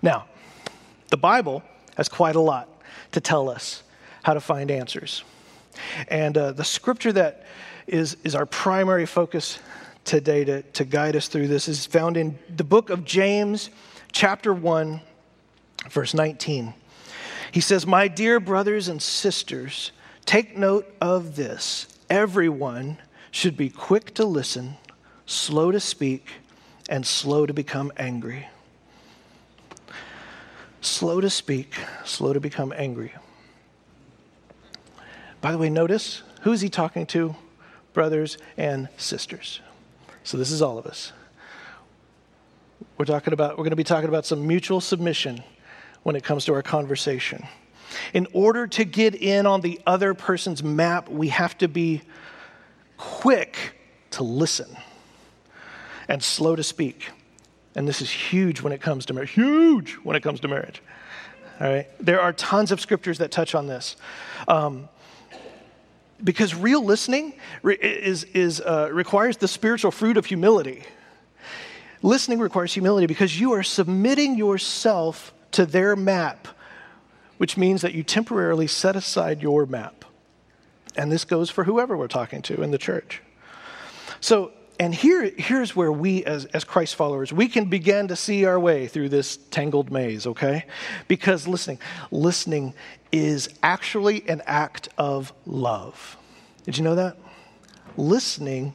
[0.00, 0.26] Now,
[1.08, 1.64] the Bible
[1.96, 2.68] has quite a lot
[3.10, 3.82] to tell us
[4.22, 5.24] how to find answers.
[6.06, 7.44] And uh, the scripture that
[7.88, 9.58] is, is our primary focus
[10.04, 13.70] today to, to guide us through this is found in the book of James,
[14.12, 15.00] chapter 1,
[15.90, 16.74] verse 19.
[17.52, 19.92] He says, My dear brothers and sisters,
[20.24, 21.86] take note of this.
[22.08, 22.96] Everyone
[23.30, 24.78] should be quick to listen,
[25.26, 26.28] slow to speak,
[26.88, 28.48] and slow to become angry.
[30.80, 33.12] Slow to speak, slow to become angry.
[35.42, 37.36] By the way, notice who is he talking to?
[37.92, 39.60] Brothers and sisters.
[40.24, 41.12] So this is all of us.
[42.96, 45.44] We're talking about we're going to be talking about some mutual submission
[46.02, 47.46] when it comes to our conversation.
[48.14, 52.02] In order to get in on the other person's map, we have to be
[52.96, 53.56] quick
[54.12, 54.76] to listen
[56.08, 57.10] and slow to speak.
[57.74, 59.30] And this is huge when it comes to marriage.
[59.30, 60.82] Huge when it comes to marriage.
[61.60, 61.86] All right?
[62.00, 63.96] There are tons of scriptures that touch on this.
[64.48, 64.88] Um,
[66.22, 67.34] because real listening
[67.64, 70.82] is, is, uh, requires the spiritual fruit of humility.
[72.02, 76.48] Listening requires humility because you are submitting yourself to their map,
[77.38, 80.04] which means that you temporarily set aside your map.
[80.96, 83.22] And this goes for whoever we're talking to in the church.
[84.20, 88.44] So, and here, here's where we, as, as Christ followers, we can begin to see
[88.44, 90.64] our way through this tangled maze, okay?
[91.08, 91.78] Because listening,
[92.10, 92.74] listening
[93.10, 96.16] is actually an act of love.
[96.64, 97.16] Did you know that?
[97.96, 98.74] Listening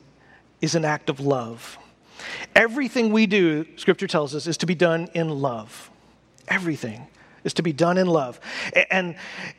[0.62, 1.78] is an act of love.
[2.56, 5.90] Everything we do, Scripture tells us, is to be done in love.
[6.48, 7.08] Everything
[7.44, 8.40] is to be done in love.
[8.90, 9.16] And,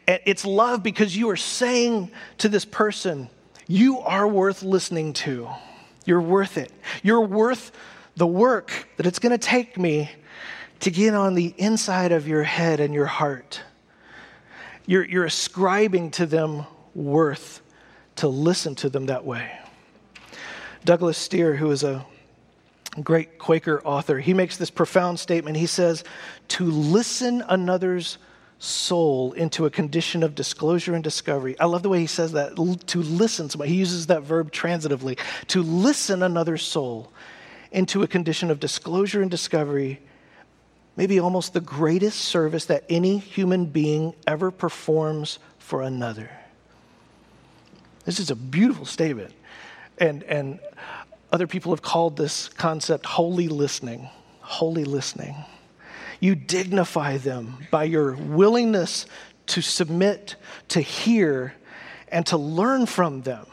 [0.07, 3.29] and it's love because you are saying to this person,
[3.66, 5.48] you are worth listening to.
[6.05, 6.72] You're worth it.
[7.03, 7.72] You're worth
[8.16, 10.11] the work that it's going to take me
[10.81, 13.62] to get on the inside of your head and your heart.
[14.87, 17.61] You're, you're ascribing to them worth
[18.16, 19.51] to listen to them that way.
[20.85, 22.05] Douglas Steere, who is a
[23.03, 25.57] great Quaker author, he makes this profound statement.
[25.57, 26.05] He says,
[26.48, 28.18] To listen another's
[28.59, 31.59] soul into a condition of disclosure and discovery.
[31.61, 32.57] I love the way he says that.
[32.57, 35.18] To listen, he uses that verb transitively.
[35.48, 37.12] To listen another's soul
[37.70, 40.01] into a condition of disclosure and discovery
[40.98, 46.29] maybe almost the greatest service that any human being ever performs for another.
[48.05, 49.33] This is a beautiful statement.
[49.98, 50.59] And, and
[51.30, 54.08] other people have called this concept holy listening.
[54.40, 55.34] Holy listening.
[56.20, 59.06] You dignify them by your willingness
[59.48, 60.36] to submit,
[60.68, 61.54] to hear,
[62.08, 63.46] and to learn from them.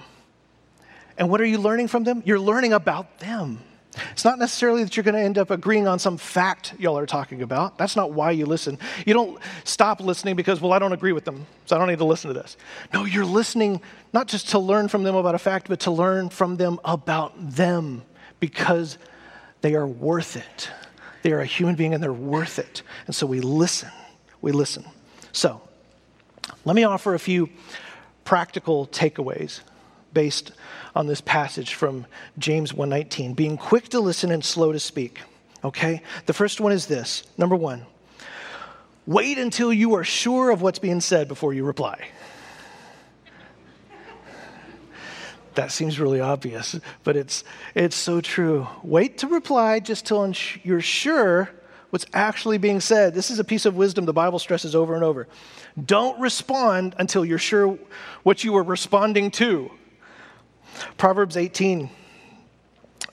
[1.17, 2.23] And what are you learning from them?
[2.25, 3.61] You're learning about them.
[4.12, 7.05] It's not necessarily that you're going to end up agreeing on some fact y'all are
[7.05, 7.77] talking about.
[7.77, 8.77] That's not why you listen.
[9.05, 11.99] You don't stop listening because, well, I don't agree with them, so I don't need
[11.99, 12.58] to listen to this.
[12.93, 13.81] No, you're listening
[14.13, 17.34] not just to learn from them about a fact, but to learn from them about
[17.38, 18.03] them
[18.39, 18.97] because
[19.62, 20.69] they are worth it.
[21.21, 22.84] They are a human being and they're worth it.
[23.08, 23.89] And so we listen.
[24.41, 24.86] We listen.
[25.31, 25.62] So,
[26.65, 27.49] let me offer a few
[28.23, 29.62] practical takeaways
[30.15, 30.51] based
[30.95, 32.08] on this passage from
[32.39, 35.19] James 1:19, being quick to listen and slow to speak.
[35.63, 36.01] Okay?
[36.25, 37.21] The first one is this.
[37.38, 37.86] Number 1.
[39.06, 42.08] Wait until you are sure of what's being said before you reply.
[45.54, 47.43] That seems really obvious, but it's,
[47.75, 48.67] it's so true.
[48.84, 51.49] Wait to reply just till you're sure
[51.91, 53.13] what's actually being said.
[53.13, 55.28] This is a piece of wisdom the Bible stresses over and over.
[55.84, 57.80] Don't respond until you're sure
[58.23, 59.71] what you are responding to.
[60.97, 61.89] Proverbs 18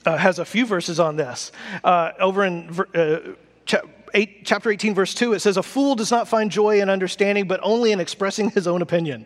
[0.05, 1.51] uh, has a few verses on this.
[1.83, 3.19] Uh, over in uh,
[4.13, 7.47] eight, chapter 18, verse 2, it says, A fool does not find joy in understanding,
[7.47, 9.25] but only in expressing his own opinion.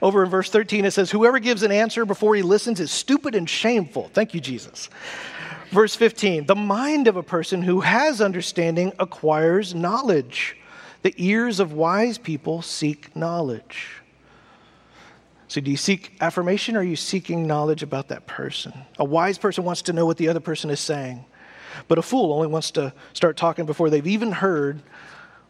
[0.00, 3.34] Over in verse 13, it says, Whoever gives an answer before he listens is stupid
[3.34, 4.10] and shameful.
[4.12, 4.88] Thank you, Jesus.
[5.70, 10.56] Verse 15, the mind of a person who has understanding acquires knowledge.
[11.02, 14.01] The ears of wise people seek knowledge.
[15.52, 18.72] So, do you seek affirmation or are you seeking knowledge about that person?
[18.98, 21.26] A wise person wants to know what the other person is saying,
[21.88, 24.80] but a fool only wants to start talking before they've even heard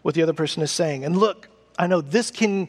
[0.03, 1.05] what the other person is saying.
[1.05, 1.47] And look,
[1.79, 2.69] I know this can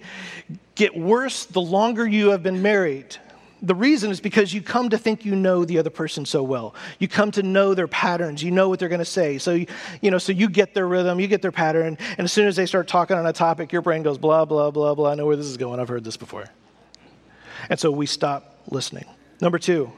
[0.76, 3.18] get worse the longer you have been married.
[3.64, 6.76] The reason is because you come to think you know the other person so well.
[7.00, 8.44] You come to know their patterns.
[8.44, 9.40] You know what they're going to say.
[9.40, 9.66] So,
[10.02, 12.56] you know, so you get their rhythm, you get their pattern, and as soon as
[12.56, 15.10] they start talking on a topic, your brain goes blah, blah, blah, blah.
[15.10, 15.80] I know where this is going.
[15.80, 16.48] I've heard this before.
[17.70, 19.06] And so we stop listening.
[19.42, 19.92] Number two,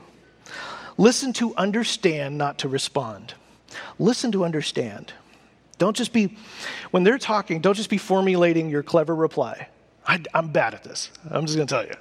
[0.98, 3.34] listen to understand, not to respond.
[4.00, 5.14] Listen to understand.
[5.78, 6.38] Don't just be,
[6.92, 9.68] when they're talking, don't just be formulating your clever reply.
[10.08, 11.12] I, am bad at this.
[11.30, 11.94] I'm just going to tell you.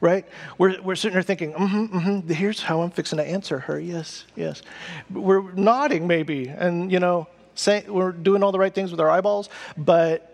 [0.00, 0.26] Right?
[0.56, 3.78] We're, we're sitting there thinking, mm-hmm, mm-hmm, here's how I'm fixing to answer her.
[3.78, 4.62] Yes, yes.
[5.10, 9.10] We're nodding maybe, and, you know, say, we're doing all the right things with our
[9.10, 10.29] eyeballs, but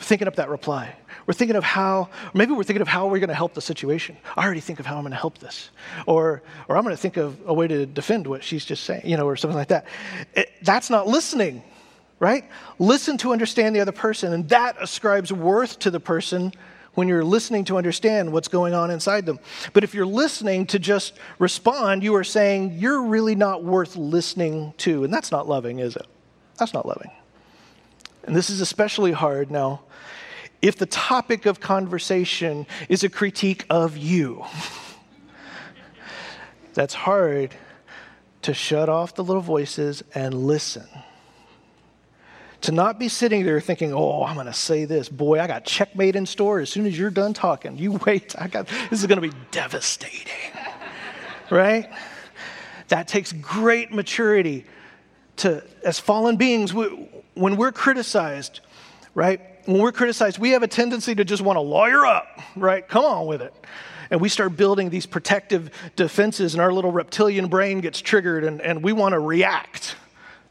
[0.00, 0.94] thinking up that reply.
[1.26, 4.16] We're thinking of how, maybe we're thinking of how we're going to help the situation.
[4.36, 5.70] I already think of how I'm going to help this.
[6.06, 9.02] Or, or I'm going to think of a way to defend what she's just saying,
[9.04, 9.86] you know, or something like that.
[10.34, 11.62] It, that's not listening,
[12.18, 12.44] right?
[12.78, 16.52] Listen to understand the other person, and that ascribes worth to the person
[16.94, 19.38] when you're listening to understand what's going on inside them.
[19.72, 24.74] But if you're listening to just respond, you are saying you're really not worth listening
[24.78, 25.04] to.
[25.04, 26.06] And that's not loving, is it?
[26.56, 27.10] That's not loving.
[28.28, 29.80] And this is especially hard now
[30.60, 34.44] if the topic of conversation is a critique of you.
[36.74, 37.54] That's hard
[38.42, 40.86] to shut off the little voices and listen.
[42.60, 45.08] To not be sitting there thinking, oh, I'm going to say this.
[45.08, 47.78] Boy, I got checkmate in store as soon as you're done talking.
[47.78, 48.34] You wait.
[48.38, 50.52] I got, this is going to be devastating.
[51.50, 51.90] right?
[52.88, 54.66] That takes great maturity
[55.36, 57.08] to, as fallen beings, we,
[57.38, 58.60] when we're criticized,
[59.14, 59.40] right?
[59.68, 62.88] when we're criticized, we have a tendency to just want to lawyer up, right?
[62.88, 63.52] Come on with it.
[64.10, 68.62] And we start building these protective defenses, and our little reptilian brain gets triggered, and,
[68.62, 69.94] and we want to react,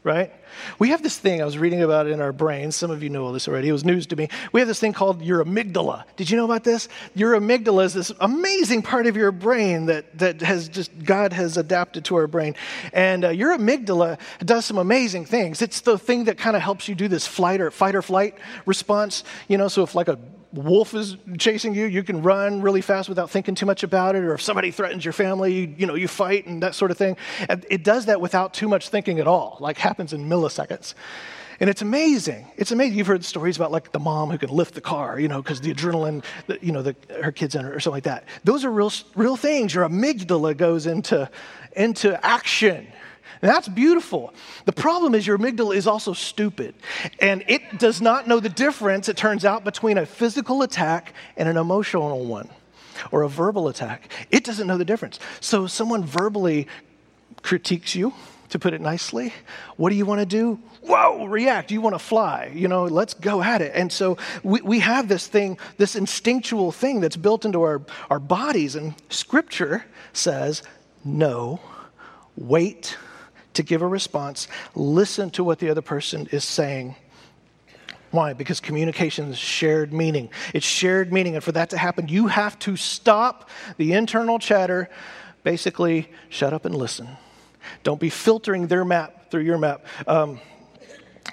[0.04, 0.32] right?
[0.78, 2.76] We have this thing, I was reading about in our brains.
[2.76, 3.68] Some of you know all this already.
[3.68, 4.28] It was news to me.
[4.52, 6.04] We have this thing called your amygdala.
[6.16, 6.88] Did you know about this?
[7.14, 11.56] Your amygdala is this amazing part of your brain that, that has just, God has
[11.56, 12.54] adapted to our brain.
[12.92, 15.62] And uh, your amygdala does some amazing things.
[15.62, 18.36] It's the thing that kind of helps you do this flight or fight or flight
[18.66, 19.24] response.
[19.48, 20.18] You know, so if like a
[20.52, 24.24] wolf is chasing you, you can run really fast without thinking too much about it.
[24.24, 26.96] Or if somebody threatens your family, you, you know, you fight and that sort of
[26.96, 27.16] thing.
[27.48, 30.94] And it does that without too much thinking at all, like happens in milliseconds.
[31.60, 32.46] And it's amazing.
[32.56, 32.96] It's amazing.
[32.98, 35.60] You've heard stories about like the mom who can lift the car, you know, because
[35.60, 36.24] the adrenaline,
[36.60, 38.24] you know, the, her kids in her or something like that.
[38.44, 39.74] Those are real, real things.
[39.74, 41.28] Your amygdala goes into,
[41.74, 42.86] into action.
[43.40, 44.32] That's beautiful.
[44.64, 46.74] The problem is your amygdala is also stupid.
[47.20, 51.48] And it does not know the difference, it turns out, between a physical attack and
[51.48, 52.48] an emotional one
[53.12, 54.12] or a verbal attack.
[54.30, 55.18] It doesn't know the difference.
[55.40, 56.66] So someone verbally
[57.42, 58.12] critiques you,
[58.48, 59.32] to put it nicely.
[59.76, 60.58] What do you want to do?
[60.80, 61.70] Whoa, react.
[61.70, 62.50] You want to fly.
[62.54, 63.72] You know, let's go at it.
[63.74, 68.18] And so we, we have this thing, this instinctual thing that's built into our, our
[68.18, 68.74] bodies.
[68.74, 69.84] And scripture
[70.14, 70.62] says,
[71.04, 71.60] no,
[72.36, 72.96] wait
[73.58, 76.94] to give a response, listen to what the other person is saying.
[78.12, 78.32] Why?
[78.32, 80.30] Because communication is shared meaning.
[80.54, 81.34] It's shared meaning.
[81.34, 84.88] And for that to happen, you have to stop the internal chatter.
[85.42, 87.08] Basically, shut up and listen.
[87.82, 89.84] Don't be filtering their map through your map.
[90.06, 90.40] Um,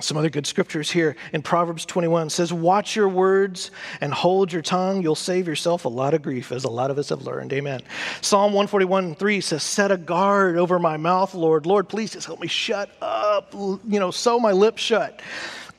[0.02, 3.72] some other good scriptures here in Proverbs 21 says, Watch your words
[4.02, 5.02] and hold your tongue.
[5.02, 7.54] You'll save yourself a lot of grief, as a lot of us have learned.
[7.54, 7.82] Amen.
[8.22, 11.66] Psalm 141 3 says, Set a guard over my mouth, Lord.
[11.66, 13.54] Lord, please just help me shut up.
[13.54, 15.22] You know, sew my lips shut.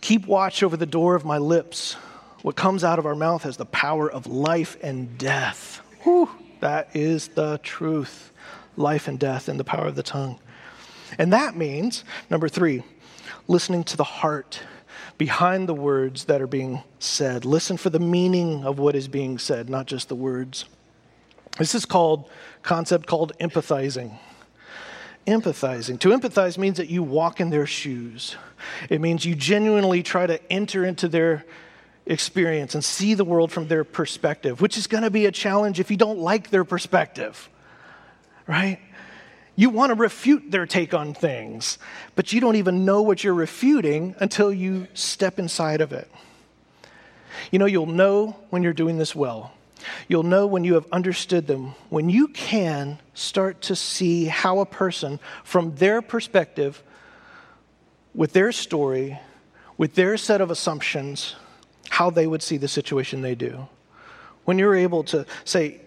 [0.00, 1.94] Keep watch over the door of my lips.
[2.42, 5.82] What comes out of our mouth has the power of life and death.
[6.02, 8.32] Whew, that is the truth.
[8.76, 10.38] Life and death in the power of the tongue.
[11.18, 12.82] And that means, number three,
[13.48, 14.60] listening to the heart
[15.18, 17.44] behind the words that are being said.
[17.44, 20.66] Listen for the meaning of what is being said, not just the words.
[21.58, 22.28] This is called
[22.62, 24.18] concept called empathizing.
[25.26, 25.98] Empathizing.
[26.00, 28.36] To empathize means that you walk in their shoes.
[28.90, 31.44] It means you genuinely try to enter into their
[32.04, 35.80] experience and see the world from their perspective, which is going to be a challenge
[35.80, 37.48] if you don't like their perspective.
[38.46, 38.78] Right?
[39.56, 41.78] You want to refute their take on things,
[42.14, 46.10] but you don't even know what you're refuting until you step inside of it.
[47.50, 49.52] You know, you'll know when you're doing this well.
[50.08, 54.66] You'll know when you have understood them, when you can start to see how a
[54.66, 56.82] person, from their perspective,
[58.14, 59.18] with their story,
[59.78, 61.36] with their set of assumptions,
[61.88, 63.68] how they would see the situation they do.
[64.44, 65.80] When you're able to say,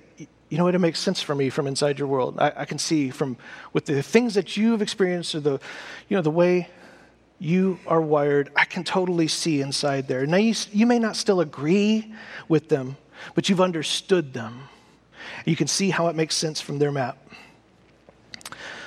[0.50, 2.38] you know what, it makes sense for me from inside your world.
[2.40, 3.38] I, I, can see from
[3.72, 5.60] with the things that you've experienced or the,
[6.08, 6.70] you know, the way
[7.40, 10.26] you are wired, I can totally see inside there.
[10.26, 12.14] Now, you, you may not still agree
[12.48, 12.98] with them,
[13.36, 14.64] but you've understood them.
[15.46, 17.18] You can see how it makes sense from their map.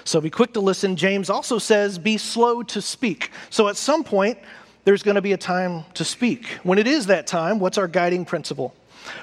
[0.05, 0.97] So be quick to listen.
[0.97, 3.31] James also says, be slow to speak.
[3.51, 4.39] So at some point,
[4.85, 6.47] there's going to be a time to speak.
[6.65, 8.75] When it is that time, what's our guiding principle?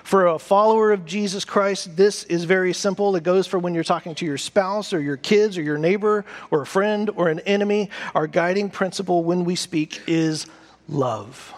[0.03, 3.15] For a follower of Jesus Christ, this is very simple.
[3.15, 6.25] It goes for when you're talking to your spouse or your kids or your neighbor
[6.51, 7.89] or a friend or an enemy.
[8.15, 10.47] Our guiding principle when we speak is
[10.87, 11.53] love.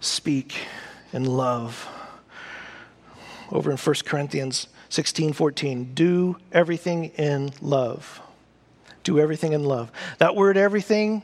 [0.00, 0.56] Speak
[1.12, 1.88] in love.
[3.52, 8.20] Over in 1 Corinthians 16 14, do everything in love.
[9.02, 9.90] Do everything in love.
[10.18, 11.22] That word everything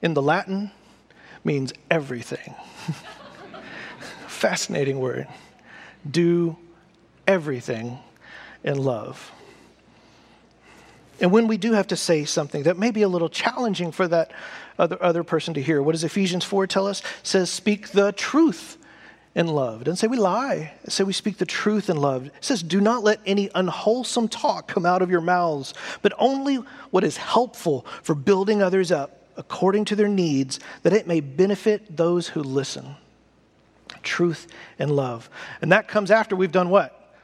[0.00, 0.70] in the Latin
[1.44, 2.54] means everything.
[4.42, 5.28] fascinating word.
[6.10, 6.56] Do
[7.28, 8.00] everything
[8.64, 9.30] in love.
[11.20, 14.08] And when we do have to say something that may be a little challenging for
[14.08, 14.32] that
[14.80, 16.98] other, other person to hear, what does Ephesians 4 tell us?
[16.98, 18.78] It says, speak the truth
[19.36, 19.82] in love.
[19.82, 20.72] It doesn't say we lie.
[20.82, 22.26] It says we speak the truth in love.
[22.26, 25.72] It says, do not let any unwholesome talk come out of your mouths,
[26.02, 26.56] but only
[26.90, 31.96] what is helpful for building others up according to their needs, that it may benefit
[31.96, 32.96] those who listen
[34.02, 34.46] truth
[34.78, 35.28] and love.
[35.60, 37.14] And that comes after we've done what?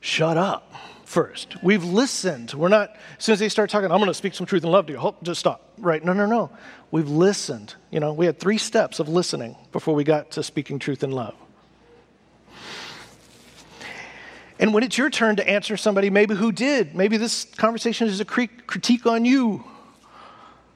[0.00, 0.72] Shut up
[1.04, 1.62] first.
[1.62, 2.52] We've listened.
[2.52, 4.70] We're not, as soon as they start talking, I'm going to speak some truth and
[4.70, 4.98] love to you.
[4.98, 5.72] Hold, just stop.
[5.78, 6.04] Right?
[6.04, 6.50] No, no, no.
[6.90, 7.74] We've listened.
[7.90, 11.14] You know, we had three steps of listening before we got to speaking truth and
[11.14, 11.34] love.
[14.60, 18.20] And when it's your turn to answer somebody, maybe who did, maybe this conversation is
[18.20, 19.64] a critique on you,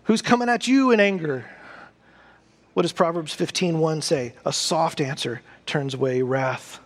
[0.04, 1.44] who's coming at you in anger,
[2.74, 4.34] what does Proverbs 15:1 say?
[4.44, 6.80] A soft answer turns away wrath.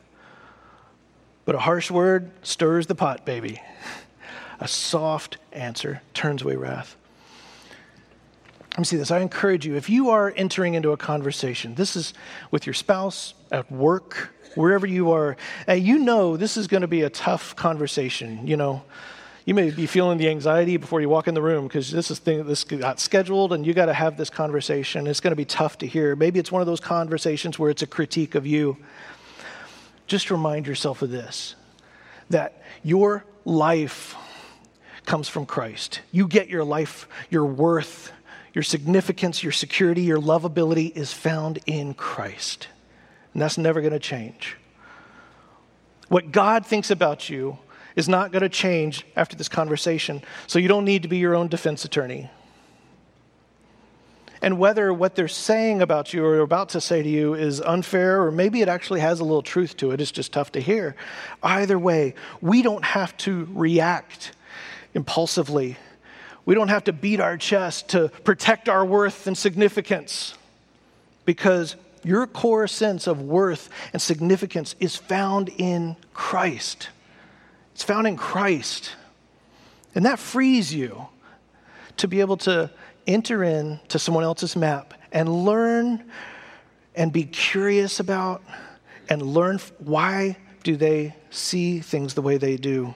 [1.45, 3.63] But a harsh word stirs the pot, baby.
[4.59, 6.97] A soft answer turns away wrath.
[8.71, 9.11] let me see this.
[9.11, 12.15] I encourage you, if you are entering into a conversation, this is
[12.51, 15.37] with your spouse, at work, wherever you are,
[15.69, 18.47] you know this is going to be a tough conversation.
[18.47, 18.83] You know,
[19.47, 22.19] you may be feeling the anxiety before you walk in the room because this is
[22.19, 25.07] thing this got scheduled and you got to have this conversation.
[25.07, 26.17] It's going to be tough to hear.
[26.17, 28.77] Maybe it's one of those conversations where it's a critique of you.
[30.09, 31.55] Just remind yourself of this
[32.29, 34.17] that your life
[35.05, 36.01] comes from Christ.
[36.11, 38.11] You get your life, your worth,
[38.53, 42.67] your significance, your security, your lovability is found in Christ.
[43.33, 44.57] And that's never going to change.
[46.09, 47.59] What God thinks about you
[47.97, 51.35] is not going to change after this conversation, so you don't need to be your
[51.35, 52.31] own defense attorney.
[54.43, 58.23] And whether what they're saying about you or about to say to you is unfair,
[58.23, 60.95] or maybe it actually has a little truth to it, it's just tough to hear.
[61.43, 64.33] Either way, we don't have to react
[64.95, 65.77] impulsively.
[66.45, 70.35] We don't have to beat our chest to protect our worth and significance
[71.25, 71.75] because
[72.05, 76.91] your core sense of worth and significance is found in Christ.
[77.77, 78.97] It's found in Christ.
[79.95, 81.09] And that frees you
[81.99, 82.71] to be able to
[83.07, 86.03] enter into someone else's map and learn
[86.95, 88.43] and be curious about
[89.11, 92.95] and learn why do they see things the way they do.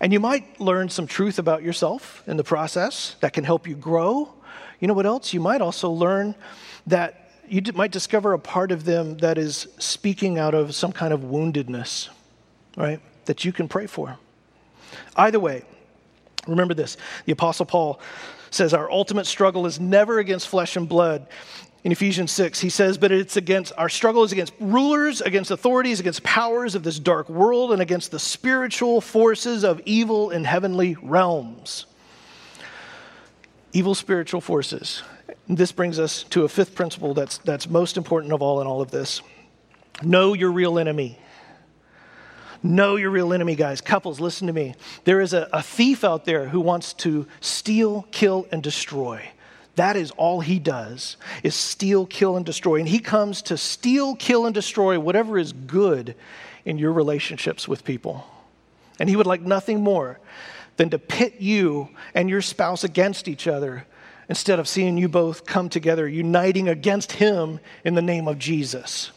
[0.00, 3.76] And you might learn some truth about yourself in the process that can help you
[3.76, 4.28] grow.
[4.80, 5.32] You know what else?
[5.32, 6.34] You might also learn
[6.88, 11.14] that you might discover a part of them that is speaking out of some kind
[11.14, 12.08] of woundedness,
[12.76, 13.00] right?
[13.26, 14.18] That you can pray for.
[15.16, 15.64] Either way,
[16.46, 18.00] remember this the Apostle Paul
[18.50, 21.26] says our ultimate struggle is never against flesh and blood.
[21.82, 26.00] In Ephesians 6, he says, but it's against, our struggle is against rulers, against authorities,
[26.00, 30.96] against powers of this dark world, and against the spiritual forces of evil in heavenly
[31.02, 31.84] realms.
[33.74, 35.02] Evil spiritual forces.
[35.46, 38.80] This brings us to a fifth principle that's, that's most important of all in all
[38.80, 39.20] of this.
[40.02, 41.18] Know your real enemy.
[42.64, 43.82] Know your real enemy, guys.
[43.82, 44.74] Couples, listen to me.
[45.04, 49.28] There is a, a thief out there who wants to steal, kill, and destroy.
[49.76, 52.76] That is all he does is steal, kill, and destroy.
[52.76, 56.14] And he comes to steal, kill, and destroy whatever is good
[56.64, 58.24] in your relationships with people.
[58.98, 60.18] And he would like nothing more
[60.78, 63.84] than to pit you and your spouse against each other
[64.26, 69.10] instead of seeing you both come together, uniting against him in the name of Jesus.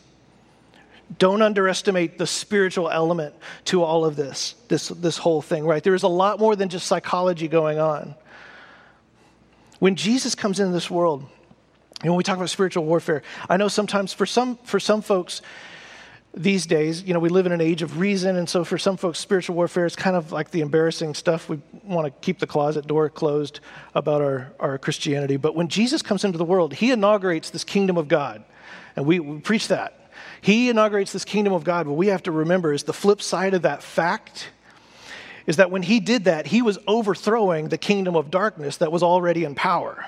[1.20, 3.34] Don't underestimate the spiritual element
[3.66, 5.82] to all of this, this, this whole thing, right?
[5.82, 8.14] There is a lot more than just psychology going on.
[9.80, 11.26] When Jesus comes into this world,
[12.01, 15.41] and when we talk about spiritual warfare, I know sometimes for some, for some folks,
[16.34, 18.97] these days, you know, we live in an age of reason, and so for some
[18.97, 21.49] folks, spiritual warfare is kind of like the embarrassing stuff.
[21.49, 23.60] We want to keep the closet door closed
[23.95, 25.38] about our, our Christianity.
[25.38, 28.43] But when Jesus comes into the world, he inaugurates this kingdom of God,
[28.95, 30.07] and we, we preach that.
[30.41, 31.88] He inaugurates this kingdom of God.
[31.88, 34.49] What we have to remember is the flip side of that fact
[35.45, 39.01] is that when he did that, he was overthrowing the kingdom of darkness that was
[39.01, 40.05] already in power.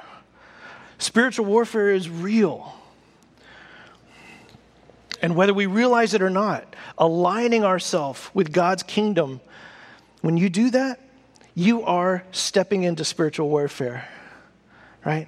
[0.98, 2.76] Spiritual warfare is real.
[5.22, 9.40] And whether we realize it or not, aligning ourselves with God's kingdom,
[10.22, 11.00] when you do that,
[11.56, 14.08] you are stepping into spiritual warfare,
[15.06, 15.28] right?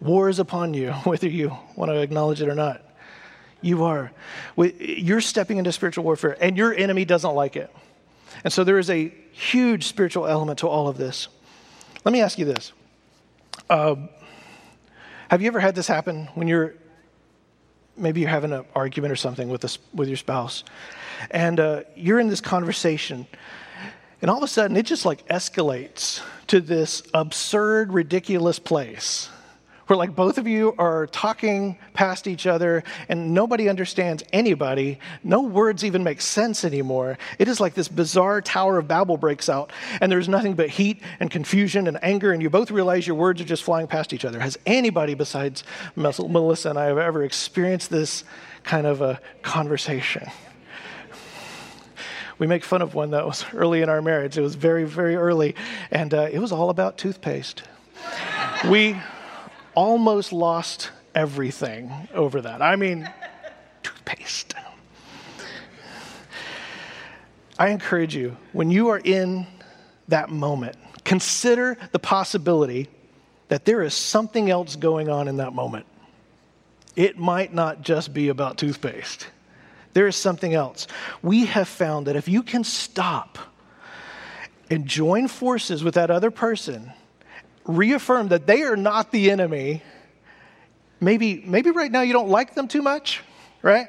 [0.00, 2.82] War is upon you, whether you want to acknowledge it or not.
[3.60, 4.12] You are.
[4.56, 7.74] You're stepping into spiritual warfare, and your enemy doesn't like it.
[8.44, 11.28] And so there is a huge spiritual element to all of this.
[12.04, 12.72] Let me ask you this
[13.68, 13.96] uh,
[15.30, 16.74] Have you ever had this happen when you're
[17.96, 20.62] maybe you're having an argument or something with, this, with your spouse,
[21.32, 23.26] and uh, you're in this conversation,
[24.22, 29.28] and all of a sudden it just like escalates to this absurd, ridiculous place
[29.88, 34.98] where like both of you are talking past each other and nobody understands anybody.
[35.24, 37.18] No words even make sense anymore.
[37.38, 41.00] It is like this bizarre Tower of Babel breaks out and there's nothing but heat
[41.20, 44.24] and confusion and anger, and you both realize your words are just flying past each
[44.24, 44.38] other.
[44.38, 45.64] Has anybody besides
[45.96, 48.24] Melissa and I have ever experienced this
[48.64, 50.30] kind of a conversation?
[52.38, 54.38] we make fun of one that was early in our marriage.
[54.38, 55.56] It was very, very early,
[55.90, 57.62] and uh, it was all about toothpaste.
[58.70, 58.96] we
[59.78, 62.60] almost lost everything over that.
[62.60, 63.08] I mean,
[63.84, 64.52] toothpaste.
[67.60, 69.46] I encourage you, when you are in
[70.08, 70.74] that moment,
[71.04, 72.88] consider the possibility
[73.46, 75.86] that there is something else going on in that moment.
[76.96, 79.28] It might not just be about toothpaste,
[79.92, 80.88] there is something else.
[81.22, 83.38] We have found that if you can stop
[84.70, 86.92] and join forces with that other person
[87.68, 89.82] reaffirm that they are not the enemy.
[91.00, 93.22] Maybe, maybe right now you don't like them too much,
[93.62, 93.86] right?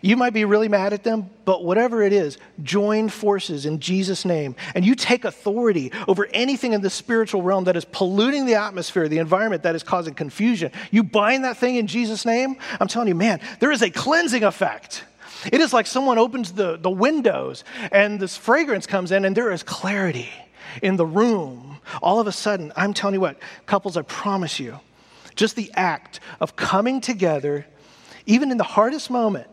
[0.00, 4.24] You might be really mad at them, but whatever it is, join forces in Jesus'
[4.24, 4.56] name.
[4.74, 9.08] And you take authority over anything in the spiritual realm that is polluting the atmosphere,
[9.08, 10.72] the environment that is causing confusion.
[10.90, 12.56] You bind that thing in Jesus' name.
[12.80, 15.04] I'm telling you, man, there is a cleansing effect.
[15.44, 19.52] It is like someone opens the, the windows and this fragrance comes in and there
[19.52, 20.30] is clarity
[20.82, 21.78] in the room.
[22.02, 24.78] All of a sudden, I'm telling you what, couples, I promise you,
[25.34, 27.66] just the act of coming together,
[28.26, 29.48] even in the hardest moment,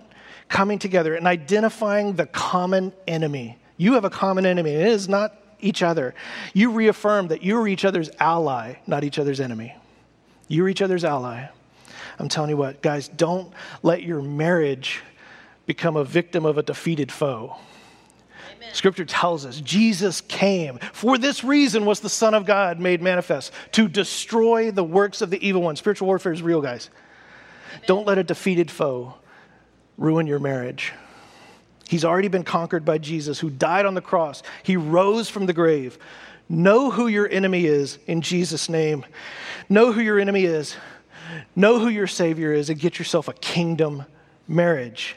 [0.49, 3.57] coming together and identifying the common enemy.
[3.77, 6.13] You have a common enemy, and it is not each other.
[6.53, 9.75] You reaffirm that you are each other's ally, not each other's enemy.
[10.47, 11.47] You're each other's ally.
[12.19, 13.51] I'm telling you what, guys, don't
[13.81, 15.01] let your marriage
[15.65, 17.55] become a victim of a defeated foe.
[18.63, 18.73] Amen.
[18.73, 20.79] Scripture tells us Jesus came.
[20.93, 25.29] For this reason was the Son of God made manifest to destroy the works of
[25.29, 25.75] the evil one.
[25.75, 26.89] Spiritual warfare is real, guys.
[27.69, 27.83] Amen.
[27.87, 29.15] Don't let a defeated foe
[29.97, 30.93] ruin your marriage.
[31.89, 34.41] He's already been conquered by Jesus, who died on the cross.
[34.63, 35.97] He rose from the grave.
[36.47, 39.05] Know who your enemy is in Jesus' name.
[39.69, 40.75] Know who your enemy is.
[41.55, 44.05] Know who your Savior is, and get yourself a kingdom
[44.47, 45.15] marriage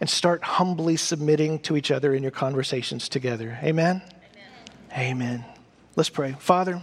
[0.00, 3.58] and start humbly submitting to each other in your conversations together.
[3.62, 4.02] Amen?
[4.94, 4.98] Amen.
[4.98, 5.44] Amen.
[5.94, 6.34] Let's pray.
[6.38, 6.80] Father,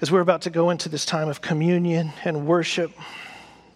[0.00, 2.90] as we're about to go into this time of communion and worship,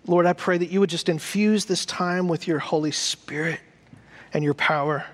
[0.06, 3.60] Lord, I pray that you would just infuse this time with your Holy Spirit
[4.34, 5.04] and your power.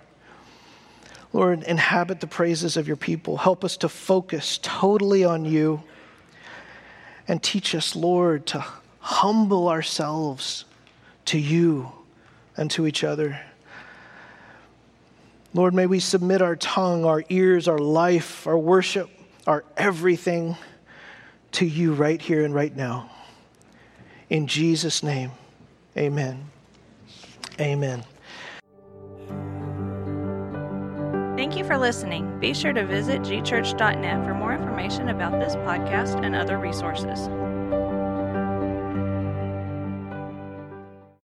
[1.35, 3.37] Lord, inhabit the praises of your people.
[3.37, 5.83] Help us to focus totally on you.
[7.27, 8.65] And teach us, Lord, to
[9.01, 10.65] humble ourselves
[11.27, 11.93] to you
[12.59, 13.41] and to each other.
[15.55, 19.09] Lord, may we submit our tongue, our ears, our life, our worship,
[19.47, 20.57] our everything
[21.53, 23.11] to you right here and right now.
[24.29, 25.31] In Jesus' name,
[25.97, 26.51] amen.
[27.59, 28.05] Amen.
[31.37, 32.39] Thank you for listening.
[32.41, 37.29] Be sure to visit gchurch.net for more information about this podcast and other resources.